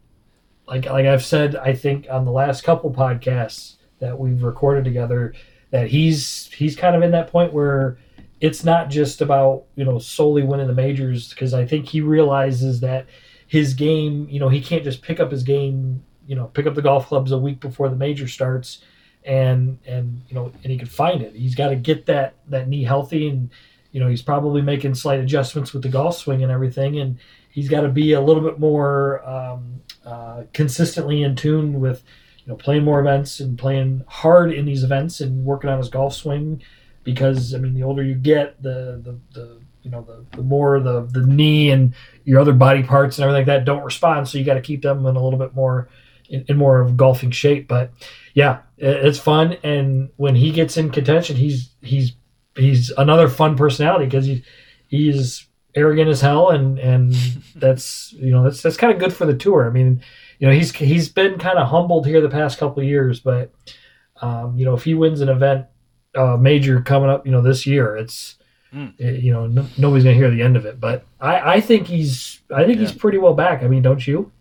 [0.68, 5.34] like like I've said, I think on the last couple podcasts that we've recorded together,
[5.72, 7.98] that he's he's kind of in that point where
[8.42, 12.82] it's not just about you know solely winning the majors because I think he realizes
[12.82, 13.08] that
[13.48, 16.76] his game, you know, he can't just pick up his game, you know, pick up
[16.76, 18.80] the golf clubs a week before the major starts,
[19.24, 21.36] and and you know, and he can find it.
[21.36, 23.50] He's got to get that that knee healthy, and
[23.96, 27.18] you know, he's probably making slight adjustments with the golf swing and everything, and
[27.50, 32.04] he's got to be a little bit more um, uh, consistently in tune with
[32.44, 35.88] you know playing more events and playing hard in these events and working on his
[35.88, 36.62] golf swing
[37.06, 40.82] because I mean the older you get the the, the you know the, the more
[40.82, 41.94] the the knee and
[42.26, 44.82] your other body parts and everything like that don't respond so you got to keep
[44.82, 45.88] them in a little bit more
[46.28, 47.94] in, in, more of golfing shape but
[48.34, 52.12] yeah it's fun and when he gets in contention he's he's
[52.56, 54.44] he's another fun personality because he
[54.88, 57.14] he's arrogant as hell, and and
[57.56, 59.68] that's you know that's that's kind of good for the tour.
[59.68, 60.02] I mean,
[60.40, 63.52] you know he's he's been kind of humbled here the past couple of years, but
[64.22, 65.66] um, you know if he wins an event
[66.16, 68.36] uh, major coming up, you know this year, it's
[68.74, 68.94] mm.
[69.00, 70.80] it, you know no, nobody's gonna hear the end of it.
[70.80, 72.88] But I I think he's I think yeah.
[72.88, 73.64] he's pretty well back.
[73.64, 74.32] I mean, don't you?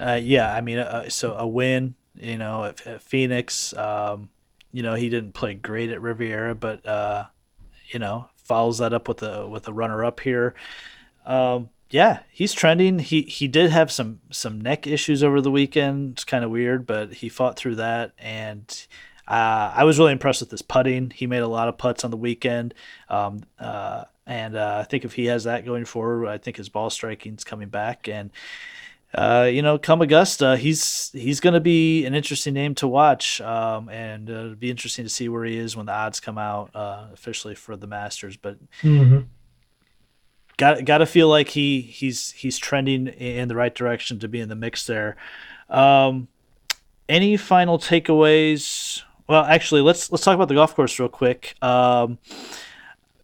[0.00, 3.76] Uh, yeah, I mean, uh, so a win, you know, at, at Phoenix.
[3.76, 4.28] Um,
[4.72, 7.26] you know, he didn't play great at Riviera, but uh,
[7.88, 10.54] you know, follows that up with a with a runner up here.
[11.26, 12.98] Um, yeah, he's trending.
[12.98, 16.12] He he did have some some neck issues over the weekend.
[16.12, 18.86] It's kind of weird, but he fought through that, and
[19.26, 21.10] uh, I was really impressed with his putting.
[21.10, 22.74] He made a lot of putts on the weekend,
[23.08, 26.68] um, uh, and uh, I think if he has that going forward, I think his
[26.68, 28.30] ball striking's coming back, and
[29.14, 33.40] uh, you know, come Augusta, he's he's going to be an interesting name to watch,
[33.40, 36.36] um, and uh, it'll be interesting to see where he is when the odds come
[36.36, 38.36] out uh, officially for the Masters.
[38.36, 39.20] But mm-hmm.
[40.58, 44.40] got got to feel like he he's he's trending in the right direction to be
[44.40, 45.16] in the mix there.
[45.70, 46.28] Um,
[47.08, 49.02] any final takeaways?
[49.26, 51.54] Well, actually, let's let's talk about the golf course real quick.
[51.62, 52.18] Um,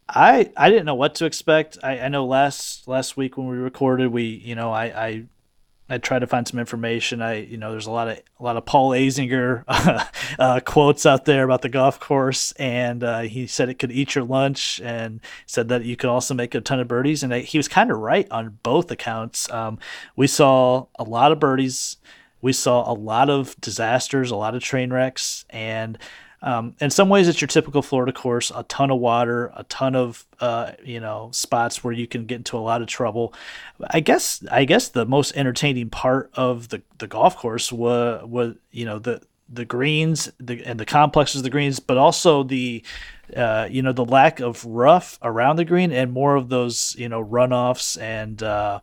[0.09, 1.77] I I didn't know what to expect.
[1.83, 5.25] I, I know last last week when we recorded, we you know I, I
[5.89, 7.21] I tried to find some information.
[7.21, 9.65] I, you know, there's a lot of a lot of Paul Azinger
[10.39, 14.15] uh, quotes out there about the golf course, and uh, he said it could eat
[14.15, 17.41] your lunch, and said that you could also make a ton of birdies, and I,
[17.41, 19.51] he was kind of right on both accounts.
[19.51, 19.79] Um,
[20.17, 21.99] we saw a lot of birdies,
[22.41, 25.99] we saw a lot of disasters, a lot of train wrecks, and
[26.45, 29.97] um, in some ways, it's your typical Florida course: a ton of water, a ton
[29.97, 33.33] of uh, you know spots where you can get into a lot of trouble.
[33.91, 38.57] I guess I guess the most entertaining part of the, the golf course was was
[38.71, 42.85] you know the the greens the, and the complexes of the greens, but also the
[43.35, 47.09] uh, you know the lack of rough around the green and more of those you
[47.09, 48.81] know runoffs and uh,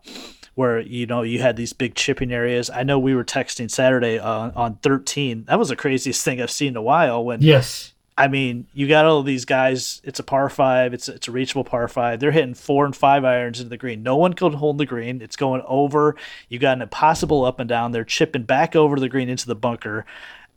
[0.54, 2.70] where you know you had these big chipping areas.
[2.70, 5.44] I know we were texting Saturday on, on 13.
[5.44, 7.24] That was the craziest thing I've seen in a while.
[7.24, 10.00] When yes, I mean you got all these guys.
[10.04, 10.92] It's a par five.
[10.92, 12.20] It's it's a reachable par five.
[12.20, 14.02] They're hitting four and five irons into the green.
[14.02, 15.22] No one could hold the green.
[15.22, 16.16] It's going over.
[16.48, 17.92] You got an impossible up and down.
[17.92, 20.04] They're chipping back over the green into the bunker.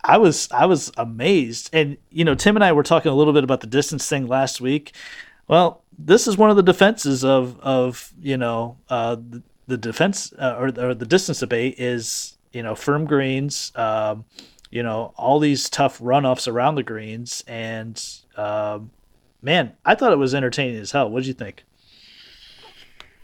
[0.04, 1.70] I was I was amazed.
[1.74, 4.28] And you know, Tim and I were talking a little bit about the distance thing
[4.28, 4.94] last week.
[5.48, 9.18] Well, this is one of the defenses of of you know uh,
[9.68, 14.26] the defense uh, or, or the distance debate is you know firm greens, um,
[14.70, 18.04] you know all these tough runoffs around the greens, and
[18.38, 18.92] um,
[19.42, 21.10] man, I thought it was entertaining as hell.
[21.10, 21.64] What did you think?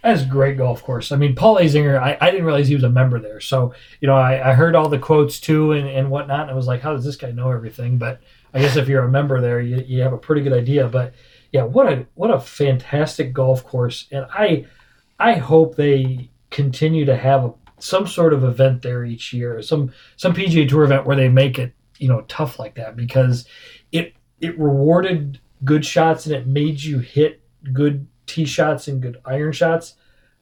[0.03, 1.11] That's a great golf course.
[1.11, 3.39] I mean, Paul Azinger, I, I didn't realize he was a member there.
[3.39, 6.41] So, you know, I, I heard all the quotes too and, and whatnot.
[6.41, 7.99] And I was like, how does this guy know everything?
[7.99, 8.19] But
[8.51, 10.87] I guess if you're a member there, you, you have a pretty good idea.
[10.87, 11.13] But
[11.51, 14.07] yeah, what a what a fantastic golf course.
[14.11, 14.65] And I
[15.19, 19.91] I hope they continue to have a, some sort of event there each year, some
[20.17, 23.45] some PGA Tour event where they make it, you know, tough like that because
[23.91, 27.41] it it rewarded good shots and it made you hit
[27.73, 29.95] good tee shots and good iron shots.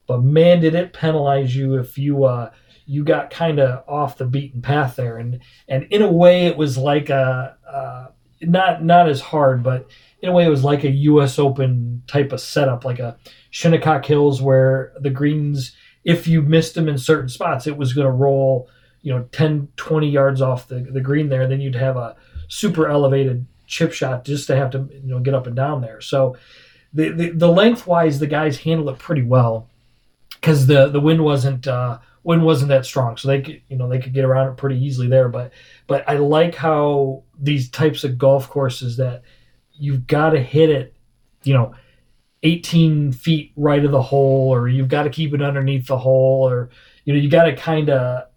[0.07, 2.51] But man, did it penalize you if you uh,
[2.85, 5.17] you got kind of off the beaten path there.
[5.17, 8.07] And and in a way, it was like a uh,
[8.41, 9.87] not not as hard, but
[10.21, 11.39] in a way, it was like a U.S.
[11.39, 13.17] Open type of setup, like a
[13.51, 18.05] Shinnecock Hills, where the greens, if you missed them in certain spots, it was going
[18.05, 18.69] to roll,
[19.01, 21.47] you know, 10, 20 yards off the, the green there.
[21.47, 22.15] Then you'd have a
[22.47, 26.01] super elevated chip shot just to have to, you know, get up and down there.
[26.01, 26.37] So
[26.93, 29.69] the, the, the lengthwise, the guys handled it pretty well
[30.35, 33.17] because the, the wind wasn't, uh, wind wasn't that strong.
[33.17, 35.29] So they could, you know, they could get around it pretty easily there.
[35.29, 35.51] But,
[35.87, 39.23] but I like how these types of golf courses that
[39.73, 40.95] you've got to hit it,
[41.43, 41.75] you know,
[42.43, 46.47] 18 feet right of the hole, or you've got to keep it underneath the hole,
[46.47, 46.69] or,
[47.05, 48.27] you know, you got to kind of,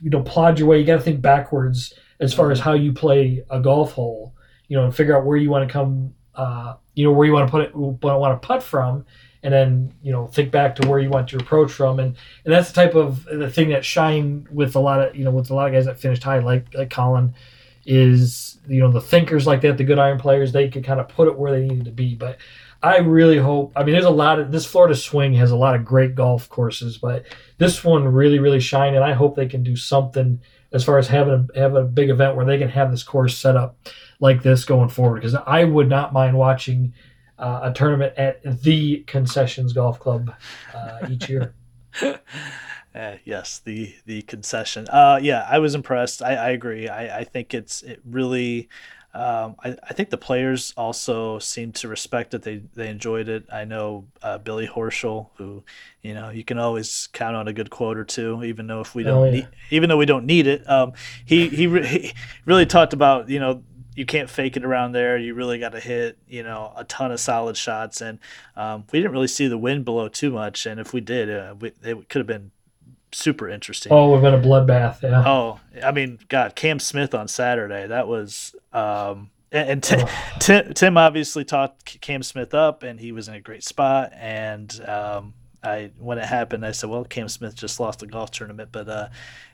[0.00, 0.78] you know, plod your way.
[0.78, 4.34] You got to think backwards as far as how you play a golf hole,
[4.68, 7.32] you know, and figure out where you want to come, uh, you know, where you
[7.32, 9.04] want to put it, want to putt from,
[9.42, 12.54] and then you know think back to where you want to approach from, and and
[12.54, 15.50] that's the type of the thing that shine with a lot of you know with
[15.50, 17.34] a lot of guys that finished high like like Collin
[17.84, 21.08] is you know the thinkers like that, the good iron players, they could kind of
[21.08, 22.14] put it where they needed to be.
[22.14, 22.38] But
[22.82, 23.72] I really hope.
[23.76, 26.48] I mean, there's a lot of this Florida swing has a lot of great golf
[26.48, 27.24] courses, but
[27.58, 30.40] this one really, really shine, and I hope they can do something
[30.72, 33.36] as far as having a, have a big event where they can have this course
[33.38, 33.76] set up
[34.20, 35.20] like this going forward.
[35.20, 36.92] Because I would not mind watching
[37.38, 40.34] uh, a tournament at the Concessions Golf Club
[40.74, 41.54] uh, each year.
[42.02, 42.16] Uh,
[43.24, 44.88] yes, the the concession.
[44.88, 46.20] Uh, yeah, I was impressed.
[46.20, 46.88] I, I agree.
[46.88, 48.68] I, I think it's it really.
[49.14, 52.42] Um, I, I think the players also seemed to respect it.
[52.42, 53.44] They they enjoyed it.
[53.52, 55.64] I know uh, Billy Horschel, who
[56.02, 58.94] you know you can always count on a good quote or two, even though if
[58.94, 59.30] we don't Oh, yeah.
[59.32, 60.68] need, even though we don't need it.
[60.68, 60.92] Um,
[61.26, 62.12] he he, re- he
[62.46, 63.62] really talked about you know
[63.94, 65.18] you can't fake it around there.
[65.18, 68.00] You really got to hit, you know, a ton of solid shots.
[68.00, 68.18] And
[68.56, 70.64] um, we didn't really see the wind blow too much.
[70.64, 72.52] And if we did, uh, we, it could have been
[73.12, 73.92] super interesting.
[73.92, 75.02] Oh, we've been a bloodbath.
[75.02, 75.24] Yeah.
[75.26, 77.86] Oh, I mean, God, Cam Smith on Saturday.
[77.86, 78.54] That was.
[78.72, 83.34] Um, and and Tim, Tim, Tim obviously talked Cam Smith up, and he was in
[83.34, 84.12] a great spot.
[84.14, 88.30] And um, I, when it happened, I said, "Well, Cam Smith just lost a golf
[88.30, 89.08] tournament, but uh,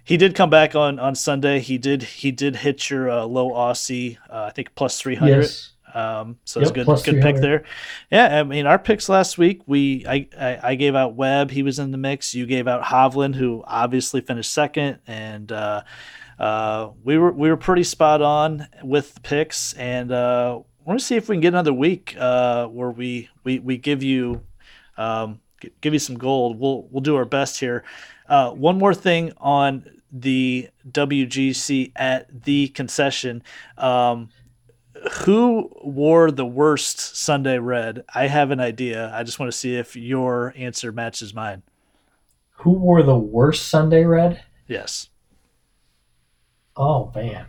[0.05, 1.61] he did come back on on Sunday.
[1.61, 5.43] He did he did hit your uh, low Aussie, uh, I think plus three hundred.
[5.43, 5.73] Yes.
[5.95, 7.65] Um, so it's Yep, good, good pick there.
[8.11, 9.63] Yeah, I mean our picks last week.
[9.67, 11.51] We I, I I gave out Webb.
[11.51, 12.35] He was in the mix.
[12.35, 15.83] You gave out Hovland, who obviously finished second, and uh,
[16.39, 19.73] uh, we were we were pretty spot on with the picks.
[19.75, 23.59] And uh, we're gonna see if we can get another week uh, where we we
[23.59, 24.43] we give you
[24.97, 25.41] um,
[25.81, 26.59] give you some gold.
[26.59, 27.85] We'll we'll do our best here.
[28.29, 33.43] Uh, one more thing on the WGC at the concession.
[33.77, 34.31] Um,
[35.25, 38.05] who wore the worst Sunday red?
[38.15, 39.11] I have an idea.
[39.15, 41.63] I just want to see if your answer matches mine.
[42.59, 44.43] Who wore the worst Sunday red?
[44.67, 45.09] Yes.
[46.77, 47.47] Oh man.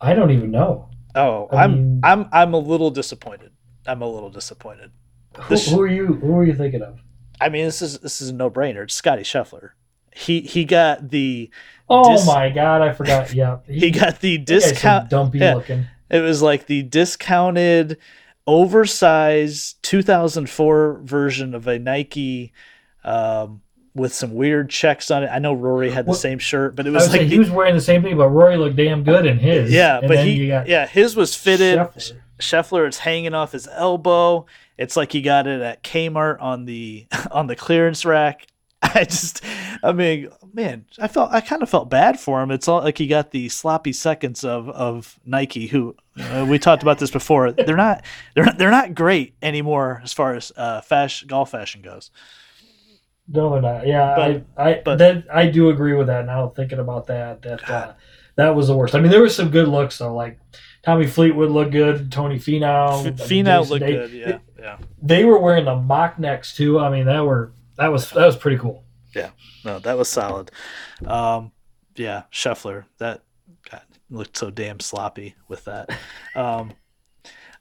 [0.00, 0.88] I don't even know.
[1.14, 3.52] Oh, I I'm mean- I'm I'm a little disappointed.
[3.86, 4.90] I'm a little disappointed.
[5.36, 6.14] Who, This- who are you?
[6.14, 7.00] Who are you thinking of?
[7.40, 8.84] I mean, this is this is a no brainer.
[8.84, 9.70] It's Scotty Scheffler.
[10.14, 11.50] He he got the
[11.92, 13.32] Oh Dis- my god, I forgot.
[13.34, 15.10] Yeah, he got the that guy's so discount.
[15.10, 15.54] dumpy yeah.
[15.54, 15.86] looking.
[16.10, 17.98] It was like the discounted,
[18.46, 22.52] oversized 2004 version of a Nike,
[23.04, 23.62] um,
[23.94, 25.28] with some weird checks on it.
[25.28, 27.50] I know Rory had the Well, same shirt, but it I was like he was
[27.50, 29.70] wearing the same thing, but Rory looked damn good in his.
[29.72, 31.78] yeah, And but he yeah his was fitted.
[31.78, 32.12] Scheffler.
[32.38, 34.46] Scheffler, it's hanging off his elbow.
[34.78, 38.46] It's like he got it at Kmart on the on the clearance rack.
[38.94, 39.44] I just,
[39.82, 42.50] I mean, man, I felt I kind of felt bad for him.
[42.50, 46.82] It's all like he got the sloppy seconds of of Nike, who uh, we talked
[46.82, 47.52] about this before.
[47.52, 48.04] They're not
[48.34, 52.10] they're not, they're not great anymore as far as uh, fashion golf fashion goes.
[53.28, 53.86] No, they're not.
[53.86, 56.26] Yeah, But- I, I, but- that, I do agree with that.
[56.26, 57.92] Now thinking about that, that uh,
[58.36, 58.94] that was the worst.
[58.94, 60.14] I mean, there was some good looks though.
[60.14, 60.40] Like
[60.82, 62.10] Tommy Fleetwood looked good.
[62.10, 64.78] Tony Finau, I mean, Finau looked Day- good, yeah, yeah.
[65.00, 66.80] They were wearing the mock necks too.
[66.80, 67.52] I mean, that were
[67.82, 68.84] that was that was pretty cool.
[69.14, 69.30] Yeah,
[69.64, 70.50] no, that was solid.
[71.06, 71.52] Um,
[71.96, 73.22] yeah, Scheffler, that
[73.70, 75.90] God, looked so damn sloppy with that.
[76.34, 76.72] Um,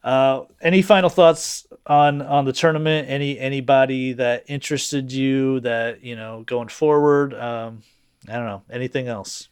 [0.03, 3.07] Uh, any final thoughts on on the tournament?
[3.07, 7.33] Any anybody that interested you that you know going forward?
[7.33, 7.83] Um,
[8.27, 8.63] I don't know.
[8.71, 9.49] Anything else?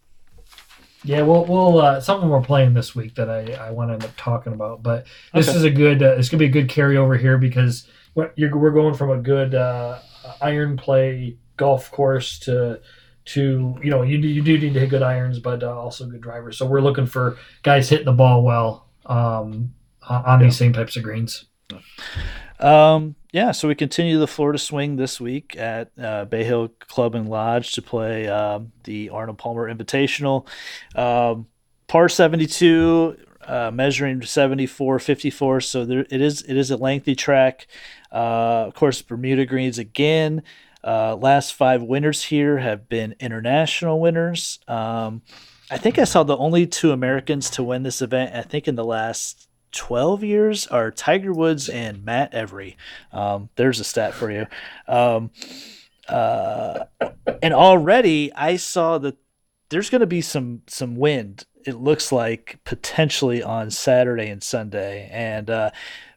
[1.04, 4.04] Yeah, we'll we'll uh, something we're playing this week that I I want to end
[4.04, 4.82] up talking about.
[4.82, 5.58] But this okay.
[5.58, 6.02] is a good.
[6.02, 9.54] Uh, it's gonna be a good carryover here because we're, we're going from a good
[9.54, 10.00] uh,
[10.42, 12.80] iron play golf course to
[13.26, 16.06] to you know you do, you do need to hit good irons, but uh, also
[16.08, 16.58] good drivers.
[16.58, 19.74] So we're looking for guys hitting the ball well um,
[20.08, 20.46] on yeah.
[20.48, 21.46] these same types of greens.
[22.60, 27.14] Um, yeah, so we continue the Florida swing this week at uh, Bay Hill Club
[27.14, 30.48] and Lodge to play um, the Arnold Palmer Invitational.
[30.96, 31.46] Um,
[31.88, 33.18] par 72,
[33.50, 35.62] uh, measuring 74, 54.
[35.62, 37.68] So there, it is it is a lengthy track.
[38.12, 40.44] Uh, of course, Bermuda greens again.
[40.84, 44.60] Uh, last five winners here have been international winners.
[44.68, 45.24] Um,
[45.70, 48.36] I think I saw the only two Americans to win this event.
[48.36, 52.78] I think in the last 12 years are Tiger Woods and Matt Every.
[53.12, 54.48] Um, there's a stat for you.
[54.88, 55.32] Um,
[56.08, 56.86] uh,
[57.44, 59.18] and already I saw that
[59.70, 61.46] there's going to be some some wind.
[61.70, 65.70] It looks like potentially on Saturday and Sunday, and uh,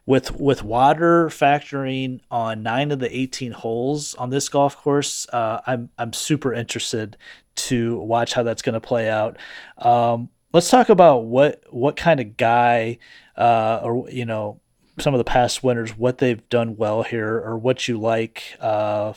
[0.05, 5.61] with with water factoring on nine of the 18 holes on this golf course, uh,
[5.67, 7.17] I'm I'm super interested
[7.55, 9.37] to watch how that's going to play out.
[9.77, 12.97] Um, let's talk about what what kind of guy
[13.37, 14.59] uh, or you know
[14.99, 19.13] some of the past winners what they've done well here or what you like uh,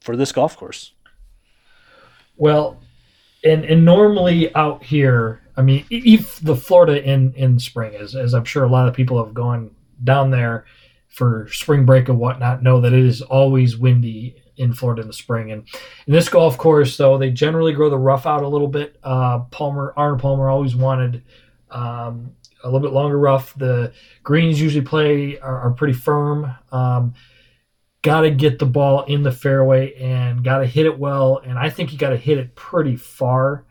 [0.00, 0.92] for this golf course
[2.36, 2.80] well
[3.44, 8.34] and and normally out here i mean if the florida in in spring as, as
[8.34, 9.70] i'm sure a lot of people have gone
[10.02, 10.64] down there
[11.08, 15.14] for spring break and whatnot know that it is always windy in Florida in the
[15.14, 15.50] spring.
[15.52, 15.66] And
[16.06, 18.98] in this golf course, though, they generally grow the rough out a little bit.
[19.02, 21.22] Uh, Palmer, Arnold Palmer always wanted
[21.70, 22.32] um,
[22.62, 23.54] a little bit longer rough.
[23.54, 23.92] The
[24.22, 26.54] greens usually play are, are pretty firm.
[26.70, 27.14] Um,
[28.02, 31.38] got to get the ball in the fairway and got to hit it well.
[31.38, 33.64] And I think you got to hit it pretty far.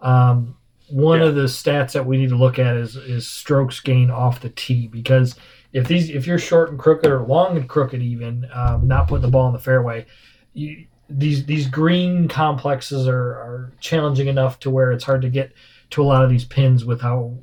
[0.00, 0.56] Um,
[0.90, 1.26] one yeah.
[1.26, 4.50] of the stats that we need to look at is is strokes gained off the
[4.50, 5.36] tee because
[5.72, 9.22] if these if you're short and crooked or long and crooked even um, not putting
[9.22, 10.04] the ball in the fairway
[10.52, 15.52] you, these these green complexes are, are challenging enough to where it's hard to get
[15.90, 17.36] to a lot of these pins with how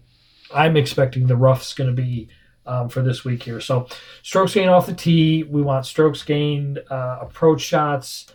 [0.54, 2.30] I'm expecting the rough's going to be
[2.66, 3.60] um, for this week here.
[3.60, 3.88] So
[4.24, 8.28] strokes gained off the tee, we want strokes gained, uh, approach shots,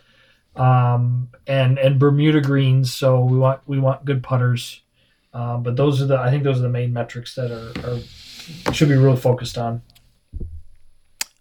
[0.55, 2.93] um, and and Bermuda greens.
[2.93, 4.82] So we want we want good putters.
[5.33, 8.73] Um, but those are the I think those are the main metrics that are, are
[8.73, 9.81] should be really focused on.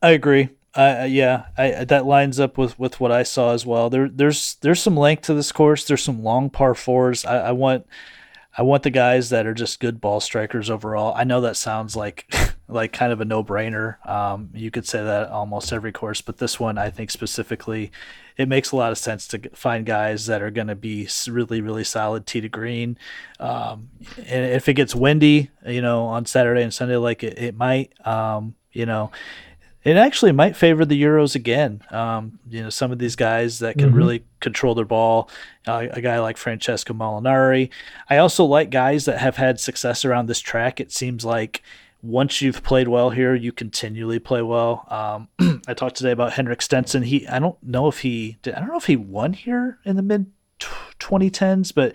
[0.00, 0.48] I agree.
[0.74, 3.90] Uh, yeah, I, that lines up with, with what I saw as well.
[3.90, 5.84] There, there's there's some length to this course.
[5.84, 7.26] There's some long par fours.
[7.26, 7.86] I, I want
[8.56, 11.12] I want the guys that are just good ball strikers overall.
[11.14, 12.32] I know that sounds like
[12.72, 14.04] like kind of a no brainer.
[14.08, 17.92] Um, you could say that almost every course, but this one I think specifically,
[18.36, 21.60] it makes a lot of sense to find guys that are going to be really
[21.60, 22.98] really solid tee to green.
[23.38, 27.56] Um, and if it gets windy, you know, on Saturday and Sunday like it, it
[27.56, 29.10] might, um, you know
[29.84, 31.82] it actually might favor the Euros again.
[31.90, 33.96] Um, you know, some of these guys that can mm-hmm.
[33.96, 35.28] really control their ball,
[35.66, 37.70] uh, a guy like Francesco Molinari.
[38.08, 40.78] I also like guys that have had success around this track.
[40.78, 41.62] It seems like
[42.02, 44.86] once you've played well here, you continually play well.
[44.90, 47.04] Um, I talked today about Henrik Stenson.
[47.04, 49.96] He, I don't know if he, did, I don't know if he won here in
[49.96, 50.26] the mid
[50.58, 51.94] 2010s, but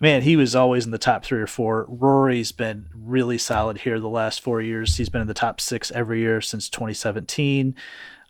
[0.00, 1.86] man, he was always in the top three or four.
[1.88, 4.96] Rory's been really solid here the last four years.
[4.96, 7.74] He's been in the top six every year since 2017.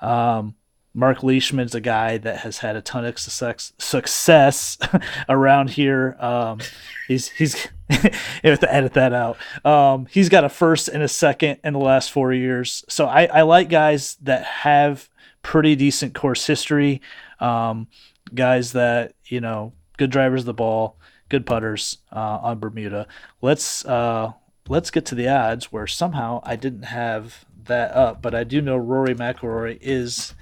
[0.01, 0.55] Um,
[0.95, 4.79] Mark Leishman's a guy that has had a ton of success, success
[5.29, 6.17] around here.
[6.19, 6.61] Um,
[7.07, 7.69] he's he's
[8.45, 9.37] have to edit that out.
[9.65, 12.85] Um, he's got a first and a second in the last four years.
[12.89, 15.09] So I, I like guys that have
[15.43, 17.01] pretty decent course history.
[17.41, 17.89] Um,
[18.35, 23.07] guys that you know good drivers of the ball good putters uh, on Bermuda.
[23.41, 24.33] Let's uh,
[24.69, 28.61] let's get to the odds where somehow I didn't have that up, but I do
[28.61, 30.35] know Rory McIlroy is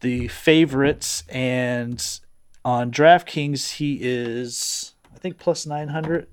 [0.00, 2.20] the favorite, and
[2.64, 6.28] on DraftKings he is I think plus nine hundred.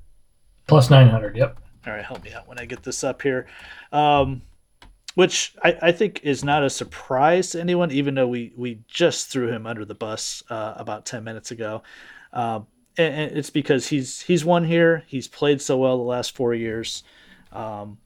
[0.67, 1.35] Plus nine hundred.
[1.35, 1.59] Yep.
[1.87, 3.47] All right, help me out when I get this up here.
[3.93, 4.41] Um,
[5.15, 9.29] which I, I, think is not a surprise to anyone, even though we, we just
[9.29, 11.81] threw him under the bus uh, about 10 minutes ago.
[12.31, 12.59] Uh,
[12.97, 15.03] and it's because he's he's won here.
[15.07, 17.03] He's played so well the last four years,
[17.51, 17.99] um,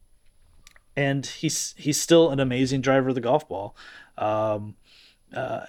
[0.95, 3.75] and he's he's still an amazing driver of the golf ball.
[4.17, 4.75] Um,
[5.33, 5.65] uh,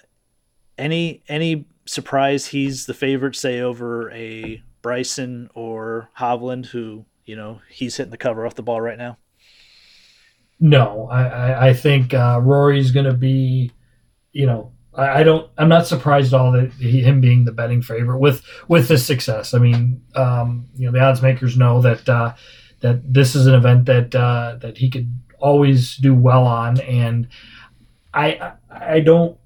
[0.77, 7.61] any any surprise he's the favorite, say over a Bryson or Hovland, who you know
[7.71, 9.17] he's hitting the cover off the ball right now.
[10.61, 13.73] No, I, I, I think uh, Rory's going to be,
[14.31, 15.51] you know, I, I, don't.
[15.59, 19.05] I'm not surprised at all that he, him being the betting favorite with with this
[19.05, 19.55] success.
[19.55, 22.35] I mean, um, you know, the odds makers know that uh,
[22.81, 27.29] that this is an event that uh, that he could always do well on, and
[28.15, 29.37] I I don't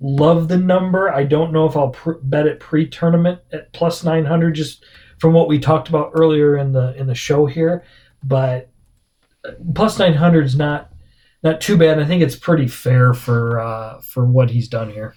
[0.00, 1.12] love the number.
[1.12, 4.84] I don't know if I'll pr- bet it pre-tournament at plus 900 just
[5.18, 7.84] from what we talked about earlier in the in the show here,
[8.22, 8.70] but
[9.74, 10.92] plus 900 is not
[11.42, 11.98] not too bad.
[11.98, 15.14] I think it's pretty fair for uh, for what he's done here.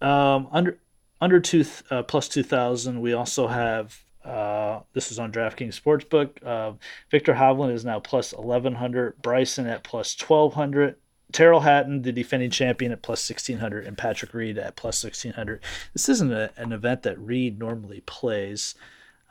[0.00, 0.78] Um, under
[1.20, 6.42] under two uh, plus 2000 we also have uh, this is on DraftKings Sportsbook.
[6.44, 6.72] Uh,
[7.10, 9.20] Viktor Hovland is now plus 1100.
[9.20, 10.96] Bryson at plus 1200.
[11.34, 15.60] Tyrrell Hatton, the defending champion, at plus 1600, and Patrick Reed at plus 1600.
[15.92, 18.76] This isn't a, an event that Reed normally plays,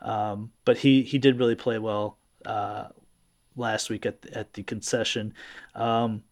[0.02, 2.88] um, but he, he did really play well uh,
[3.56, 5.32] last week at the, at the concession.
[5.74, 6.22] Um,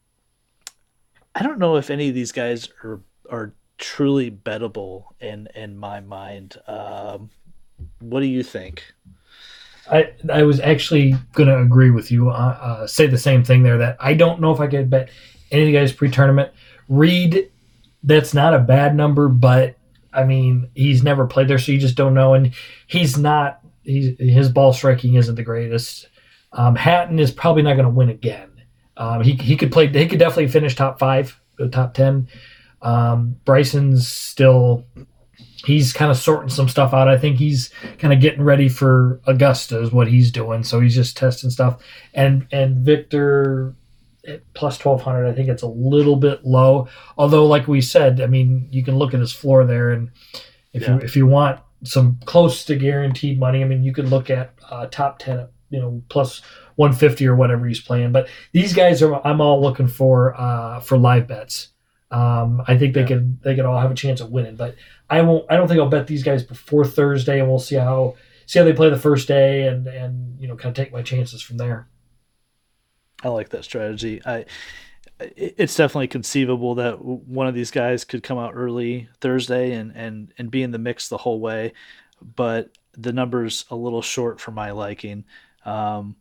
[1.34, 3.00] I don't know if any of these guys are
[3.30, 6.58] are truly bettable in in my mind.
[6.66, 7.30] Um,
[8.00, 8.84] what do you think?
[9.90, 12.28] I I was actually going to agree with you.
[12.28, 13.78] Uh, uh, say the same thing there.
[13.78, 15.08] That I don't know if I could bet
[15.52, 16.52] any of the guys pre-tournament.
[16.88, 17.50] Reed,
[18.02, 19.76] that's not a bad number, but
[20.12, 22.34] I mean he's never played there, so you just don't know.
[22.34, 22.54] And
[22.86, 23.60] he's not.
[23.84, 26.08] He's, his ball striking isn't the greatest.
[26.52, 28.50] Um, Hatton is probably not going to win again.
[28.96, 29.88] Um, he he could play.
[29.88, 32.28] He could definitely finish top five, the top ten.
[32.82, 34.84] Um, Bryson's still
[35.64, 37.08] he's kind of sorting some stuff out.
[37.08, 40.64] I think he's kind of getting ready for Augusta is what he's doing.
[40.64, 41.82] So he's just testing stuff.
[42.14, 43.74] And and Viktor
[44.26, 46.88] at plus twelve hundred, I think it's a little bit low.
[47.16, 50.10] Although, like we said, I mean, you can look at his floor there, and
[50.72, 50.94] if yeah.
[50.94, 54.54] you if you want some close to guaranteed money, I mean, you could look at
[54.70, 56.02] uh, top ten, you know,
[56.76, 59.26] 150 or whatever he's playing, but these guys are.
[59.26, 61.68] I'm all looking for uh, for live bets.
[62.10, 63.06] Um, I think they yeah.
[63.06, 64.76] could they could all have a chance of winning, but
[65.08, 65.46] I won't.
[65.50, 68.16] I don't think I'll bet these guys before Thursday, and we'll see how
[68.46, 71.02] see how they play the first day, and and you know kind of take my
[71.02, 71.88] chances from there.
[73.22, 74.20] I like that strategy.
[74.24, 74.46] I
[75.36, 80.32] it's definitely conceivable that one of these guys could come out early Thursday and and
[80.38, 81.72] and be in the mix the whole way,
[82.20, 85.24] but the number's a little short for my liking.
[85.64, 86.16] Um,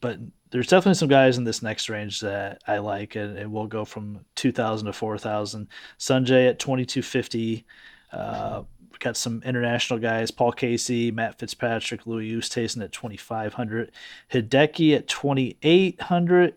[0.00, 0.18] but
[0.50, 3.84] there's definitely some guys in this next range that I like, and it will go
[3.84, 5.68] from 2,000 to 4,000.
[5.98, 7.64] Sungjae at 2,250.
[8.12, 8.62] Uh,
[9.00, 13.90] got some international guys: Paul Casey, Matt Fitzpatrick, Louis Oosthuizen at 2,500,
[14.32, 16.54] Hideki at 2,800,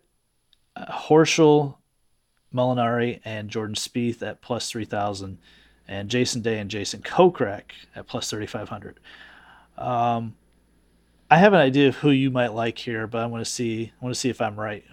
[0.76, 1.76] uh, Horschel,
[2.54, 5.40] Molinari, and Jordan Spieth at plus 3,000,
[5.88, 9.00] and Jason Day and Jason Kokrak at plus 3,500.
[9.78, 10.36] Um,
[11.32, 13.92] I have an idea of who you might like here, but I want to see.
[14.00, 14.84] I want to see if I'm right.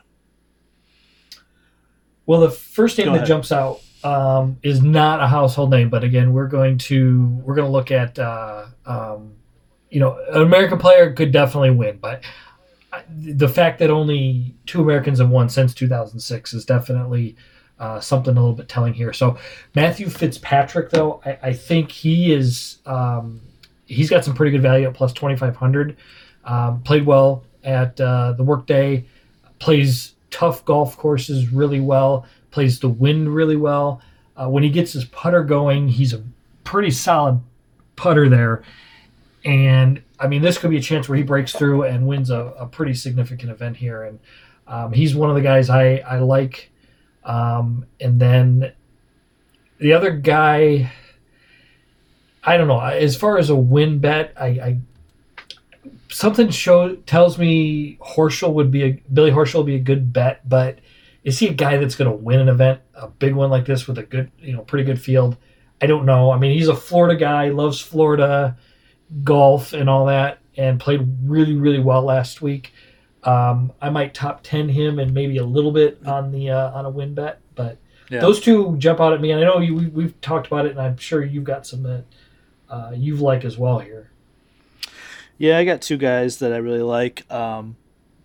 [2.24, 3.28] Well, the first name Go that ahead.
[3.28, 7.66] jumps out um, is not a household name, but again, we're going to we're going
[7.66, 9.32] to look at uh, um,
[9.90, 12.22] you know an American player could definitely win, but
[13.16, 17.36] the fact that only two Americans have won since 2006 is definitely
[17.78, 19.12] uh, something a little bit telling here.
[19.12, 19.38] So
[19.74, 23.40] Matthew Fitzpatrick, though, I, I think he is um,
[23.86, 25.96] he's got some pretty good value at plus 2,500.
[26.44, 29.05] Um, played well at uh, the workday,
[29.59, 34.03] plays tough golf courses really well, plays the wind really well.
[34.36, 36.22] Uh, when he gets his putter going, he's a
[36.64, 37.40] pretty solid
[37.96, 38.62] putter there.
[39.44, 42.55] And I mean, this could be a chance where he breaks through and wins a,
[42.59, 44.05] a pretty significant event here.
[44.05, 44.18] And
[44.66, 46.70] um, he's one of the guys I, I like.
[47.24, 48.72] Um, and then
[49.78, 50.92] the other guy,
[52.44, 52.80] I don't know.
[52.80, 54.78] As far as a win bet, I, I
[56.11, 60.46] something show tells me Horschel would be a Billy Horschel would be a good bet,
[60.48, 60.78] but
[61.25, 63.87] is he a guy that's going to win an event, a big one like this
[63.87, 65.37] with a good, you know, pretty good field?
[65.81, 66.31] I don't know.
[66.31, 68.57] I mean, he's a Florida guy, loves Florida
[69.25, 72.73] golf and all that, and played really, really well last week.
[73.25, 76.87] Um, I might top ten him and maybe a little bit on the uh, on
[76.87, 78.21] a win bet, but yeah.
[78.21, 79.31] those two jump out at me.
[79.31, 81.83] And I know you, we, have talked about it, and I'm sure you've got some
[81.83, 82.05] that
[82.71, 84.11] uh, you've liked as well here.
[85.37, 87.31] Yeah, I got two guys that I really like.
[87.31, 87.77] Um,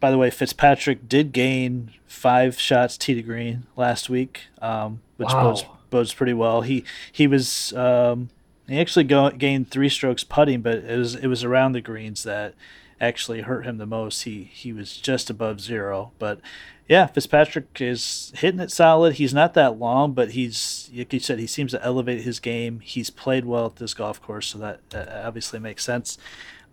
[0.05, 5.29] by the way, Fitzpatrick did gain five shots tee to green last week, um, which
[5.29, 5.45] wow.
[5.45, 6.61] bodes, bodes pretty well.
[6.61, 8.29] He he was um,
[8.67, 12.21] he actually go, gained three strokes putting, but it was it was around the greens
[12.21, 12.53] that
[13.01, 14.25] actually hurt him the most.
[14.25, 16.39] He he was just above zero, but
[16.87, 19.15] yeah, Fitzpatrick is hitting it solid.
[19.15, 22.79] He's not that long, but he's like you said, he seems to elevate his game.
[22.81, 26.19] He's played well at this golf course, so that, that obviously makes sense.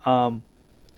[0.05, 0.43] Um,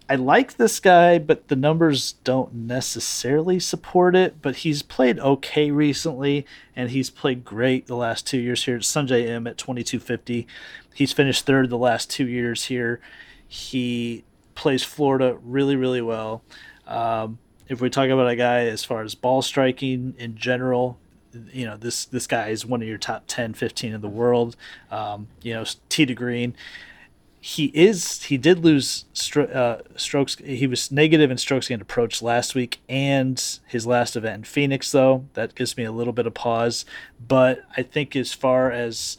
[0.09, 4.43] I like this guy, but the numbers don't necessarily support it.
[4.43, 6.45] But he's played okay recently,
[6.77, 8.79] and he's played great the last two years here.
[8.79, 10.47] Sungjae Im at 2250.
[10.93, 13.01] He's finished third the last two years here.
[13.49, 14.25] He
[14.55, 16.43] plays Florida really, really well.
[16.87, 17.39] Um,
[17.69, 20.99] if we talk about a guy as far as ball striking in general,
[21.51, 24.55] you know, this this guy is one of your top 10, 15 in the world.
[24.91, 26.55] Um, you know, tee to green
[27.47, 32.23] he is he did lose stro- uh, strokes he was negative in strokes gained approach
[32.23, 35.27] last week and his last event in phoenix though.
[35.35, 36.87] That gives me a little bit of pause.
[37.29, 39.19] But i think as far as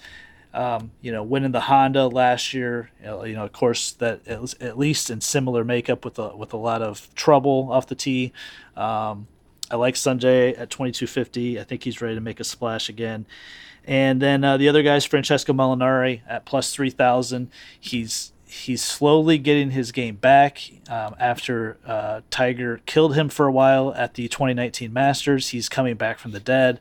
[0.55, 5.11] um, you know winning the honda last year you know of course that at least
[5.11, 8.33] in similar makeup with a with a lot of trouble off the tee.
[8.75, 9.27] Um,
[9.69, 13.27] i like Sungjae at 2250 i think he's ready to make a splash again
[13.85, 17.49] and then uh, the other guy's Francesco Molinari at plus 3,000.
[17.79, 23.51] He's he's slowly getting his game back um, after uh, Tiger killed him for a
[23.51, 25.49] while at the 2019 Masters.
[25.49, 26.79] He's coming back from the dead.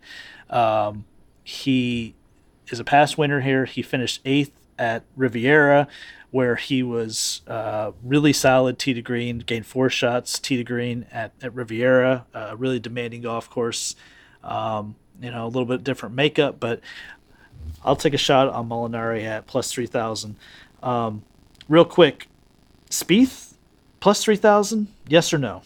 [0.50, 1.04] Um,
[1.42, 2.14] he
[2.68, 3.64] is a past winner here.
[3.64, 5.88] He finished eighth at Riviera,
[6.30, 11.06] where he was uh, really solid tee to green, gained four shots tee to green
[11.12, 13.96] at, at Riviera, uh, really demanding golf course.
[14.42, 16.80] Um, you know, a little bit different makeup, but
[17.84, 20.36] I'll take a shot on Molinari at plus 3,000.
[20.82, 21.22] Um,
[21.68, 22.28] real quick,
[22.90, 23.54] Spieth
[24.00, 25.62] plus 3,000, yes or no?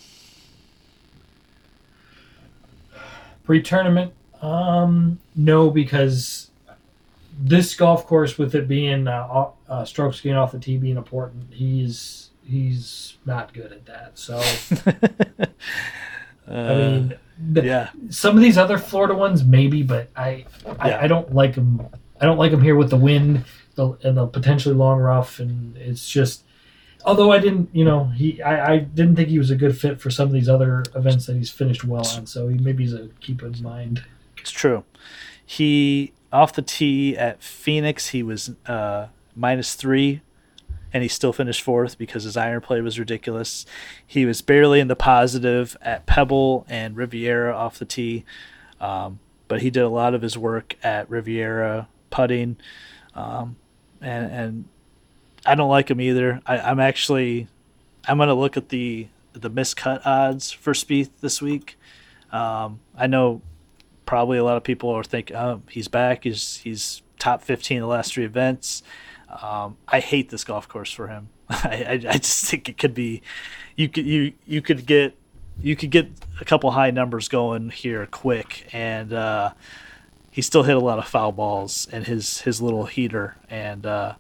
[3.44, 6.51] Pre tournament, um, no, because
[7.40, 11.46] this golf course, with it being uh, uh, strokes getting off the tee being important,
[11.53, 14.18] he's he's not good at that.
[14.18, 14.38] So,
[16.46, 17.91] uh, I mean, the, yeah.
[18.11, 20.45] Some of these other Florida ones, maybe, but I,
[20.78, 21.01] I, yeah.
[21.01, 21.86] I don't like them.
[22.20, 25.76] I don't like them here with the wind the, and the potentially long rough, and
[25.76, 26.45] it's just.
[27.05, 30.01] Although I didn't, you know, he I, I didn't think he was a good fit
[30.01, 32.26] for some of these other events that he's finished well on.
[32.26, 34.05] So he maybe he's a keep in mind.
[34.36, 34.84] It's true.
[35.47, 40.20] He off the tee at Phoenix, he was uh, minus three
[40.93, 43.66] and he still finished fourth because his iron play was ridiculous.
[44.07, 48.24] He was barely in the positive at Pebble and Riviera off the tee,
[48.80, 49.18] um,
[49.49, 52.57] but he did a lot of his work at Riviera putting,
[53.14, 53.57] um,
[54.01, 54.64] and and
[55.45, 56.41] I don't like him either.
[56.47, 57.49] I, I'm actually
[58.07, 61.78] I'm gonna look at the the miscut odds for Spieth this week.
[62.32, 63.43] Um, I know
[64.07, 66.24] probably a lot of people are thinking, oh, he's back.
[66.24, 68.82] He's he's top 15 the last three events.
[69.31, 71.29] Um, I hate this golf course for him.
[71.49, 73.22] I, I, I, just think it could be,
[73.76, 75.16] you could you you could get
[75.61, 76.09] you could get
[76.41, 79.53] a couple high numbers going here quick, and uh,
[80.31, 84.14] he still hit a lot of foul balls and his his little heater and uh,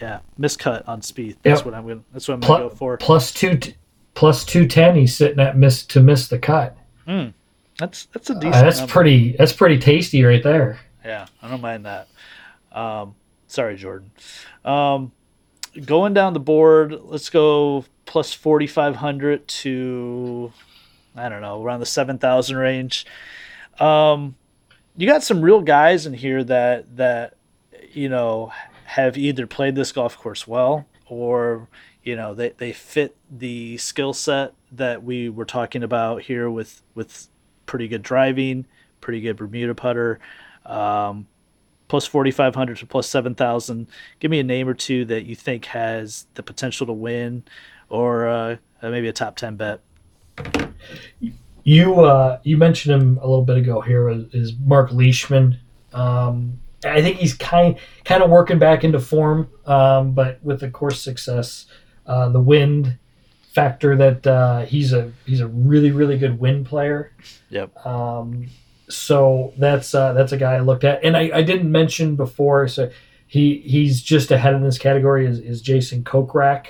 [0.00, 1.36] yeah, miscut on Spieth.
[1.42, 1.66] That's yep.
[1.66, 2.02] what I'm gonna.
[2.12, 2.96] That's what I'm gonna go for.
[2.96, 3.58] Plus two,
[4.14, 4.96] plus two ten.
[4.96, 6.76] He's sitting at miss to miss the cut.
[7.06, 7.32] Mm,
[7.78, 8.54] that's that's a decent.
[8.54, 8.92] Uh, that's number.
[8.92, 9.36] pretty.
[9.36, 10.80] That's pretty tasty right there.
[11.04, 12.08] Yeah, I don't mind that.
[12.72, 13.14] Um,
[13.54, 14.10] Sorry, Jordan.
[14.64, 15.12] Um,
[15.86, 20.52] going down the board, let's go plus 4,500 to,
[21.14, 23.06] I don't know, around the 7,000 range.
[23.78, 24.34] Um,
[24.96, 27.34] you got some real guys in here that, that,
[27.92, 28.52] you know,
[28.86, 31.68] have either played this golf course well or,
[32.02, 36.82] you know, they, they fit the skill set that we were talking about here with,
[36.96, 37.28] with
[37.66, 38.66] pretty good driving,
[39.00, 40.18] pretty good Bermuda putter.
[40.66, 41.28] Um,
[41.88, 43.86] plus 4500 to plus 7000
[44.20, 47.44] give me a name or two that you think has the potential to win
[47.88, 49.80] or uh, maybe a top 10 bet.
[51.62, 55.58] You uh, you mentioned him a little bit ago here is mark leishman.
[55.92, 60.68] Um, i think he's kind kind of working back into form um, but with the
[60.68, 61.64] course success
[62.06, 62.98] uh, the wind
[63.54, 67.12] factor that uh, he's a he's a really really good wind player.
[67.50, 67.86] Yep.
[67.86, 68.48] Um,
[68.88, 72.68] so that's uh, that's a guy I looked at, and I, I didn't mention before.
[72.68, 72.90] So
[73.26, 76.66] he he's just ahead in this category is, is Jason Kokrak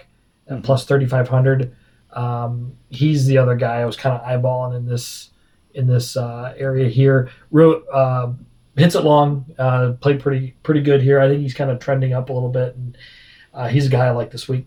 [0.49, 0.87] at mm-hmm.
[0.87, 1.75] thirty five hundred.
[2.13, 5.31] Um, he's the other guy I was kind of eyeballing in this
[5.75, 7.31] in this uh, area here.
[7.51, 8.33] Real, uh,
[8.77, 11.21] hits it long, uh, played pretty pretty good here.
[11.21, 12.97] I think he's kind of trending up a little bit, and
[13.53, 14.67] uh, he's a guy I like this week.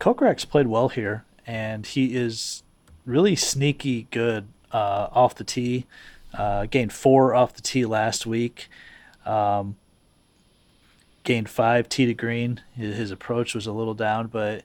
[0.00, 2.62] Kokrak's played well here, and he is
[3.04, 5.86] really sneaky good uh, off the tee.
[6.36, 8.68] Uh, gained four off the tee last week.
[9.24, 9.76] Um,
[11.22, 12.60] gained five tee to green.
[12.76, 14.64] His, his, approach was a little down, but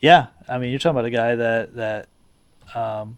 [0.00, 2.08] yeah, I mean, you're talking about a guy that that
[2.74, 3.16] um,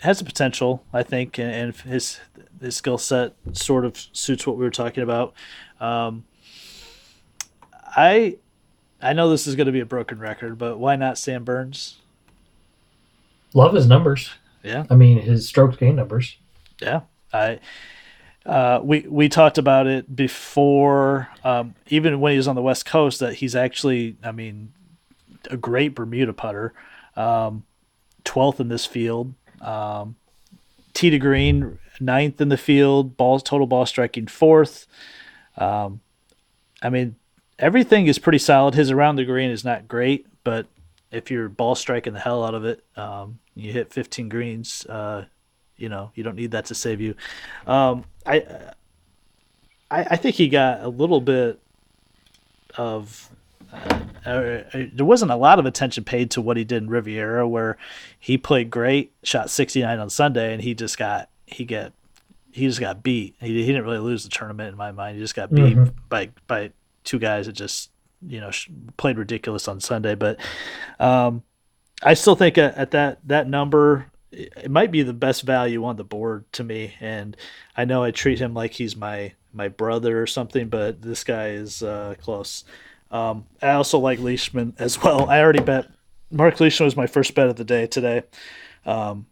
[0.00, 2.20] has the potential, I think, and, and his
[2.60, 5.32] his skill set sort of suits what we were talking about.
[5.80, 6.24] Um,
[7.96, 8.36] I
[9.00, 11.96] I know this is going to be a broken record, but why not Sam Burns?
[13.56, 14.28] Love his numbers.
[14.62, 14.84] Yeah.
[14.90, 16.36] I mean, his strokes gain numbers.
[16.78, 17.00] Yeah.
[17.32, 17.58] I
[18.44, 22.84] uh, we we talked about it before, um, even when he was on the West
[22.84, 24.74] Coast, that he's actually, I mean,
[25.50, 26.74] a great Bermuda putter,
[27.16, 27.64] um,
[28.24, 29.32] twelfth in this field,
[29.62, 30.16] um,
[30.92, 34.86] tee to green, ninth in the field, balls total ball striking fourth.
[35.56, 36.00] Um,
[36.82, 37.16] I mean,
[37.58, 38.74] everything is pretty solid.
[38.74, 40.66] His around the green is not great, but
[41.16, 44.84] if you're ball striking the hell out of it, um, you hit 15 greens.
[44.86, 45.24] Uh,
[45.76, 47.14] you know, you don't need that to save you.
[47.66, 48.44] Um, I,
[49.90, 51.60] I, I think he got a little bit
[52.76, 53.30] of.
[53.72, 54.62] Uh, uh,
[54.92, 57.76] there wasn't a lot of attention paid to what he did in Riviera, where
[58.18, 61.92] he played great, shot 69 on Sunday, and he just got he get
[62.52, 63.36] he just got beat.
[63.40, 65.16] He, he didn't really lose the tournament in my mind.
[65.16, 65.96] He just got beat mm-hmm.
[66.08, 66.72] by by
[67.04, 67.90] two guys that just
[68.26, 68.50] you know
[68.96, 70.14] played ridiculous on Sunday.
[70.14, 70.38] But
[70.98, 71.42] um,
[72.02, 75.96] I still think at, at that that number, it might be the best value on
[75.96, 76.94] the board to me.
[77.00, 77.36] And
[77.76, 81.48] I know I treat him like he's my my brother or something, but this guy
[81.50, 82.64] is uh, close.
[83.10, 85.28] Um, I also like Leishman as well.
[85.30, 85.86] I already bet
[86.30, 88.22] Mark Leishman was my first bet of the day today.
[88.84, 89.26] Um,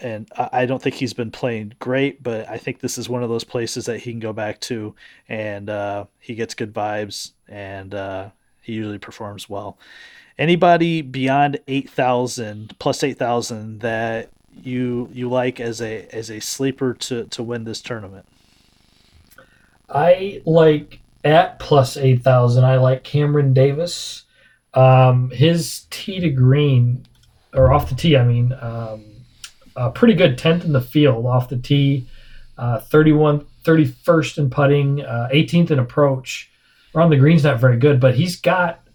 [0.00, 3.28] and I don't think he's been playing great, but I think this is one of
[3.28, 4.94] those places that he can go back to,
[5.28, 8.30] and uh, he gets good vibes, and uh,
[8.62, 9.78] he usually performs well.
[10.38, 14.30] Anybody beyond eight thousand plus eight thousand that
[14.62, 18.26] you you like as a as a sleeper to to win this tournament?
[19.88, 22.64] I like at plus eight thousand.
[22.64, 24.24] I like Cameron Davis.
[24.74, 27.04] Um, his tee to green
[27.54, 28.52] or off the tee, I mean.
[28.60, 29.04] Um,
[29.76, 32.06] uh, pretty good 10th in the field off the tee,
[32.58, 36.50] uh, 31, 31st in putting, uh, 18th in approach.
[36.94, 38.86] Around the green's not very good, but he's got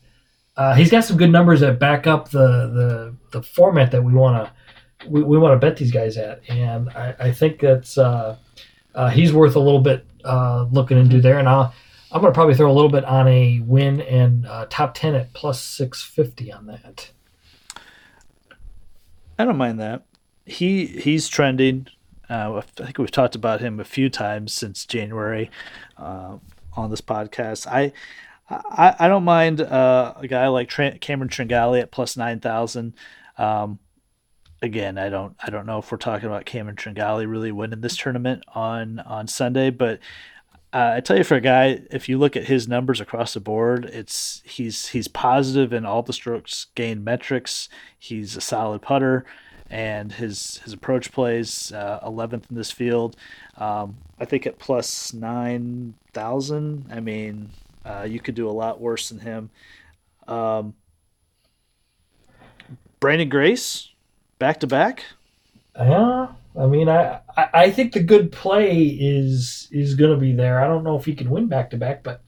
[0.55, 4.13] uh, he's got some good numbers that back up the the, the format that we
[4.13, 7.97] want to we, we want to bet these guys at, and I, I think that's
[7.97, 8.37] uh,
[8.95, 10.05] uh, he's worth a little bit
[10.71, 11.39] looking into there.
[11.39, 11.73] And I'll,
[12.11, 15.33] I'm going to probably throw a little bit on a win and top 10 at
[15.33, 17.11] plus 650 on that.
[19.37, 20.05] I don't mind that
[20.45, 21.87] he he's trending.
[22.29, 25.51] Uh, I think we've talked about him a few times since January
[25.97, 26.37] uh,
[26.75, 27.67] on this podcast.
[27.67, 27.93] I
[28.49, 32.93] I, I don't mind uh, a guy like Cameron Tringale at plus nine thousand.
[33.37, 33.79] Um,
[34.61, 37.97] again, I don't I don't know if we're talking about Cameron Tringale really winning this
[37.97, 39.99] tournament on on Sunday, but
[40.73, 43.39] uh, I tell you, for a guy, if you look at his numbers across the
[43.39, 47.69] board, it's he's he's positive in all the strokes gained metrics.
[47.99, 49.25] He's a solid putter
[49.73, 53.15] and his his approach plays uh, 11th in this field.
[53.57, 56.85] Um, I think at plus nine thousand.
[56.91, 57.49] I mean,
[57.83, 59.49] uh, you could do a lot worse than him.
[60.27, 60.75] Um,
[63.01, 63.89] Branden Grace,
[64.37, 65.05] back to back.
[65.75, 70.61] Yeah, I mean, I, I think the good play is is going to be there.
[70.63, 72.21] I don't know if he can win back to back, but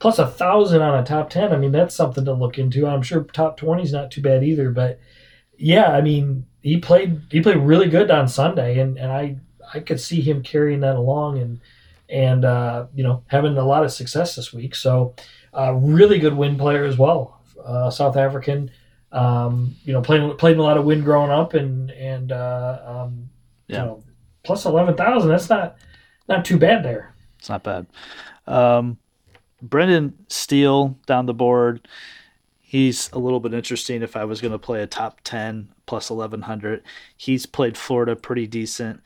[0.00, 1.50] plus a thousand on a top ten.
[1.50, 2.86] I mean, that's something to look into.
[2.86, 5.00] I'm sure top twenty is not too bad either, but
[5.60, 9.36] yeah, I mean, he played he played really good on Sunday, and, and I
[9.74, 11.60] I could see him carrying that along and
[12.08, 14.74] and uh, you know having a lot of success this week.
[14.74, 15.14] So
[15.56, 18.70] uh, really good wind player as well, uh, South African.
[19.12, 23.28] Um, you know, playing played a lot of wind growing up, and and uh, um,
[23.66, 23.80] yeah.
[23.80, 24.04] you know,
[24.44, 25.28] plus eleven thousand.
[25.28, 25.76] That's not
[26.26, 27.14] not too bad there.
[27.38, 27.86] It's not bad.
[28.46, 28.96] Um,
[29.60, 31.86] Brendan Steele down the board
[32.70, 36.08] he's a little bit interesting if I was going to play a top 10 plus
[36.08, 36.84] 1100.
[37.16, 39.00] He's played Florida pretty decent.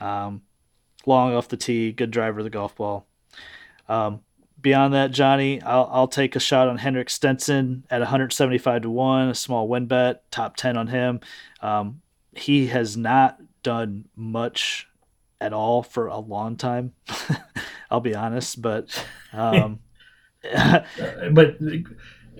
[0.00, 0.40] Um,
[1.04, 3.06] long off the tee, good driver of the golf ball.
[3.90, 4.20] Um,
[4.58, 9.28] beyond that, Johnny, I'll, I'll take a shot on Henrik Stenson at 175 to 1,
[9.28, 11.20] a small win bet, top 10 on him.
[11.60, 12.00] Um,
[12.34, 14.88] he has not done much
[15.42, 16.94] at all for a long time.
[17.90, 19.04] I'll be honest, but
[19.34, 19.80] um,
[21.32, 21.58] but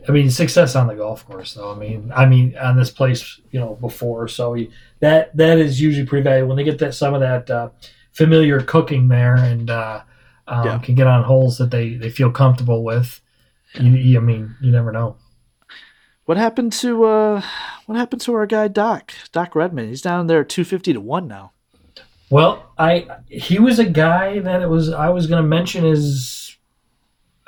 [0.09, 1.73] I mean, success on the golf course, though.
[1.73, 4.71] I mean, I mean, on this place, you know, before, so he,
[5.01, 7.71] that that is usually pretty valuable when they get that some of that uh,
[8.13, 10.03] familiar cooking there and uh,
[10.49, 10.79] um, yeah.
[10.79, 13.21] can get on holes that they they feel comfortable with.
[13.75, 15.17] You, you, I mean, you never know.
[16.25, 17.43] What happened to uh,
[17.87, 19.89] what happened to our guy Doc Doc Redman?
[19.89, 21.53] He's down there two fifty to one now.
[22.31, 26.57] Well, I he was a guy that it was I was going to mention is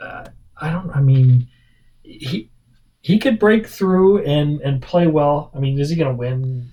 [0.00, 0.26] uh,
[0.60, 1.48] I don't I mean
[2.02, 2.50] he
[3.00, 5.50] he could break through and and play well.
[5.54, 6.70] I mean, is he going to win?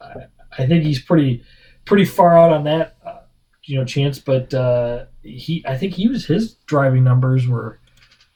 [0.00, 0.26] I,
[0.58, 1.44] I, think he's pretty
[1.84, 3.20] pretty far out on that uh,
[3.64, 7.80] you know chance, but uh, he I think he was his driving numbers were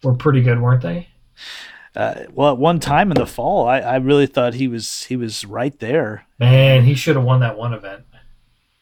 [0.02, 1.08] were pretty good, weren't they?
[1.96, 5.16] uh, well, at one time in the fall, I, I really thought he was he
[5.16, 6.26] was right there.
[6.38, 8.04] Man, he should have won that one event.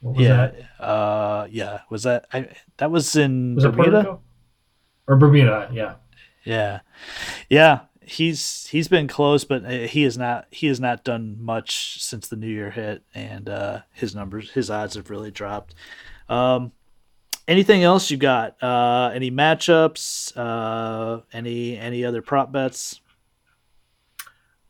[0.00, 0.84] What was yeah, that?
[0.84, 1.80] uh, yeah.
[1.90, 2.48] Was that I?
[2.78, 4.18] That was in Was Bermuda.
[5.06, 5.94] Or Bermuda, yeah.
[6.44, 6.80] Yeah,
[7.48, 7.80] yeah.
[8.00, 12.28] He's he's been close, but uh, he has not he has not done much since
[12.28, 15.74] the new year hit, and uh, his numbers his odds have really dropped.
[16.28, 16.72] Um,
[17.46, 18.60] anything else you got?
[18.62, 20.32] Uh, any matchups?
[20.36, 23.00] Uh, any any other prop bets?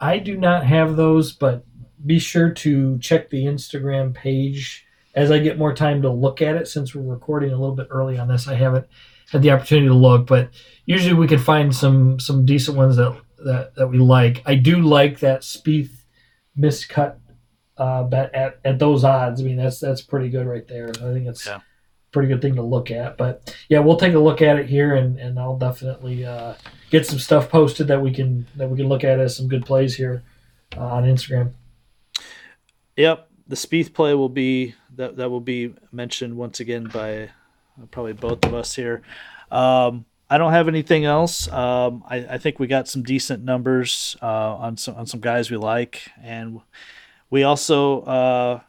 [0.00, 1.64] I do not have those, but
[2.04, 6.56] be sure to check the Instagram page as I get more time to look at
[6.56, 6.66] it.
[6.66, 8.86] Since we're recording a little bit early on this, I haven't
[9.32, 10.50] had the opportunity to look, but
[10.86, 14.42] usually we can find some some decent ones that that, that we like.
[14.46, 15.90] I do like that Spieth
[16.56, 17.16] miscut
[17.78, 19.40] uh, bet at, at those odds.
[19.40, 20.90] I mean, that's that's pretty good right there.
[20.90, 21.56] I think it's Yeah.
[21.56, 21.60] a
[22.12, 23.16] pretty good thing to look at.
[23.16, 26.54] But yeah, we'll take a look at it here, and, and I'll definitely uh,
[26.90, 29.64] get some stuff posted that we can that we can look at as some good
[29.66, 30.22] plays here
[30.76, 31.52] uh, on Instagram.
[32.96, 37.30] Yep, the Spieth play will be that that will be mentioned once again by
[37.90, 39.02] probably both of us here.
[39.50, 41.46] Um, I don't have anything else.
[41.52, 45.50] Um, I, I think we got some decent numbers uh, on some on some guys
[45.50, 46.60] we like, and
[47.28, 48.60] we also uh,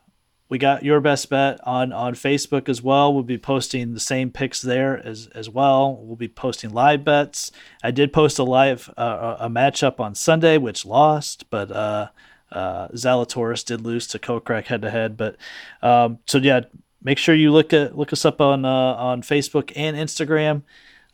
[0.49, 3.13] we got your best bet on on Facebook as well.
[3.13, 5.95] We'll be posting the same picks there as as well.
[6.01, 7.49] We'll be posting live bets.
[7.81, 11.71] I did post a live uh, a matchup on Sunday, which lost, but.
[11.71, 12.09] Uh,
[12.51, 15.37] uh, Zalatoris did lose to Kokrak head to head, but
[15.81, 16.61] um, so yeah,
[17.03, 20.63] make sure you look at look us up on uh, on Facebook and Instagram,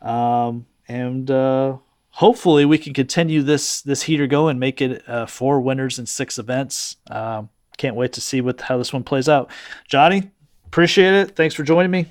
[0.07, 1.77] um, and uh,
[2.11, 6.07] hopefully we can continue this this heater going, and make it uh, four winners and
[6.07, 6.97] six events.
[7.09, 9.49] Um, can't wait to see what how this one plays out.
[9.87, 10.31] Johnny,
[10.67, 11.35] appreciate it.
[11.35, 12.05] Thanks for joining me.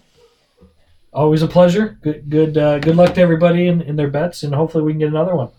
[1.12, 1.98] Always a pleasure.
[2.02, 4.98] Good good uh, good luck to everybody in, in their bets, and hopefully we can
[4.98, 5.50] get another one.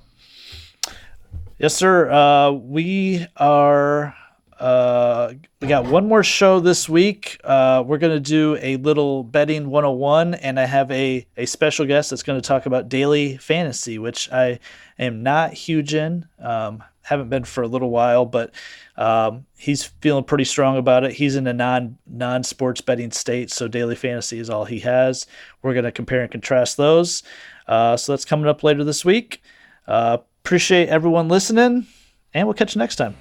[1.57, 2.09] Yes, sir.
[2.09, 4.15] Uh, we are.
[4.59, 7.39] Uh, we got one more show this week.
[7.43, 11.85] Uh, we're going to do a little betting 101, and I have a, a special
[11.85, 14.59] guest that's going to talk about daily fantasy, which I
[14.97, 16.27] am not huge in.
[16.39, 18.53] Um, haven't been for a little while, but
[18.97, 21.13] um, he's feeling pretty strong about it.
[21.13, 25.25] He's in a non non sports betting state, so daily fantasy is all he has.
[25.61, 27.23] We're going to compare and contrast those.
[27.67, 29.41] Uh, so that's coming up later this week.
[29.87, 31.87] Uh, appreciate everyone listening,
[32.33, 33.15] and we'll catch you next time.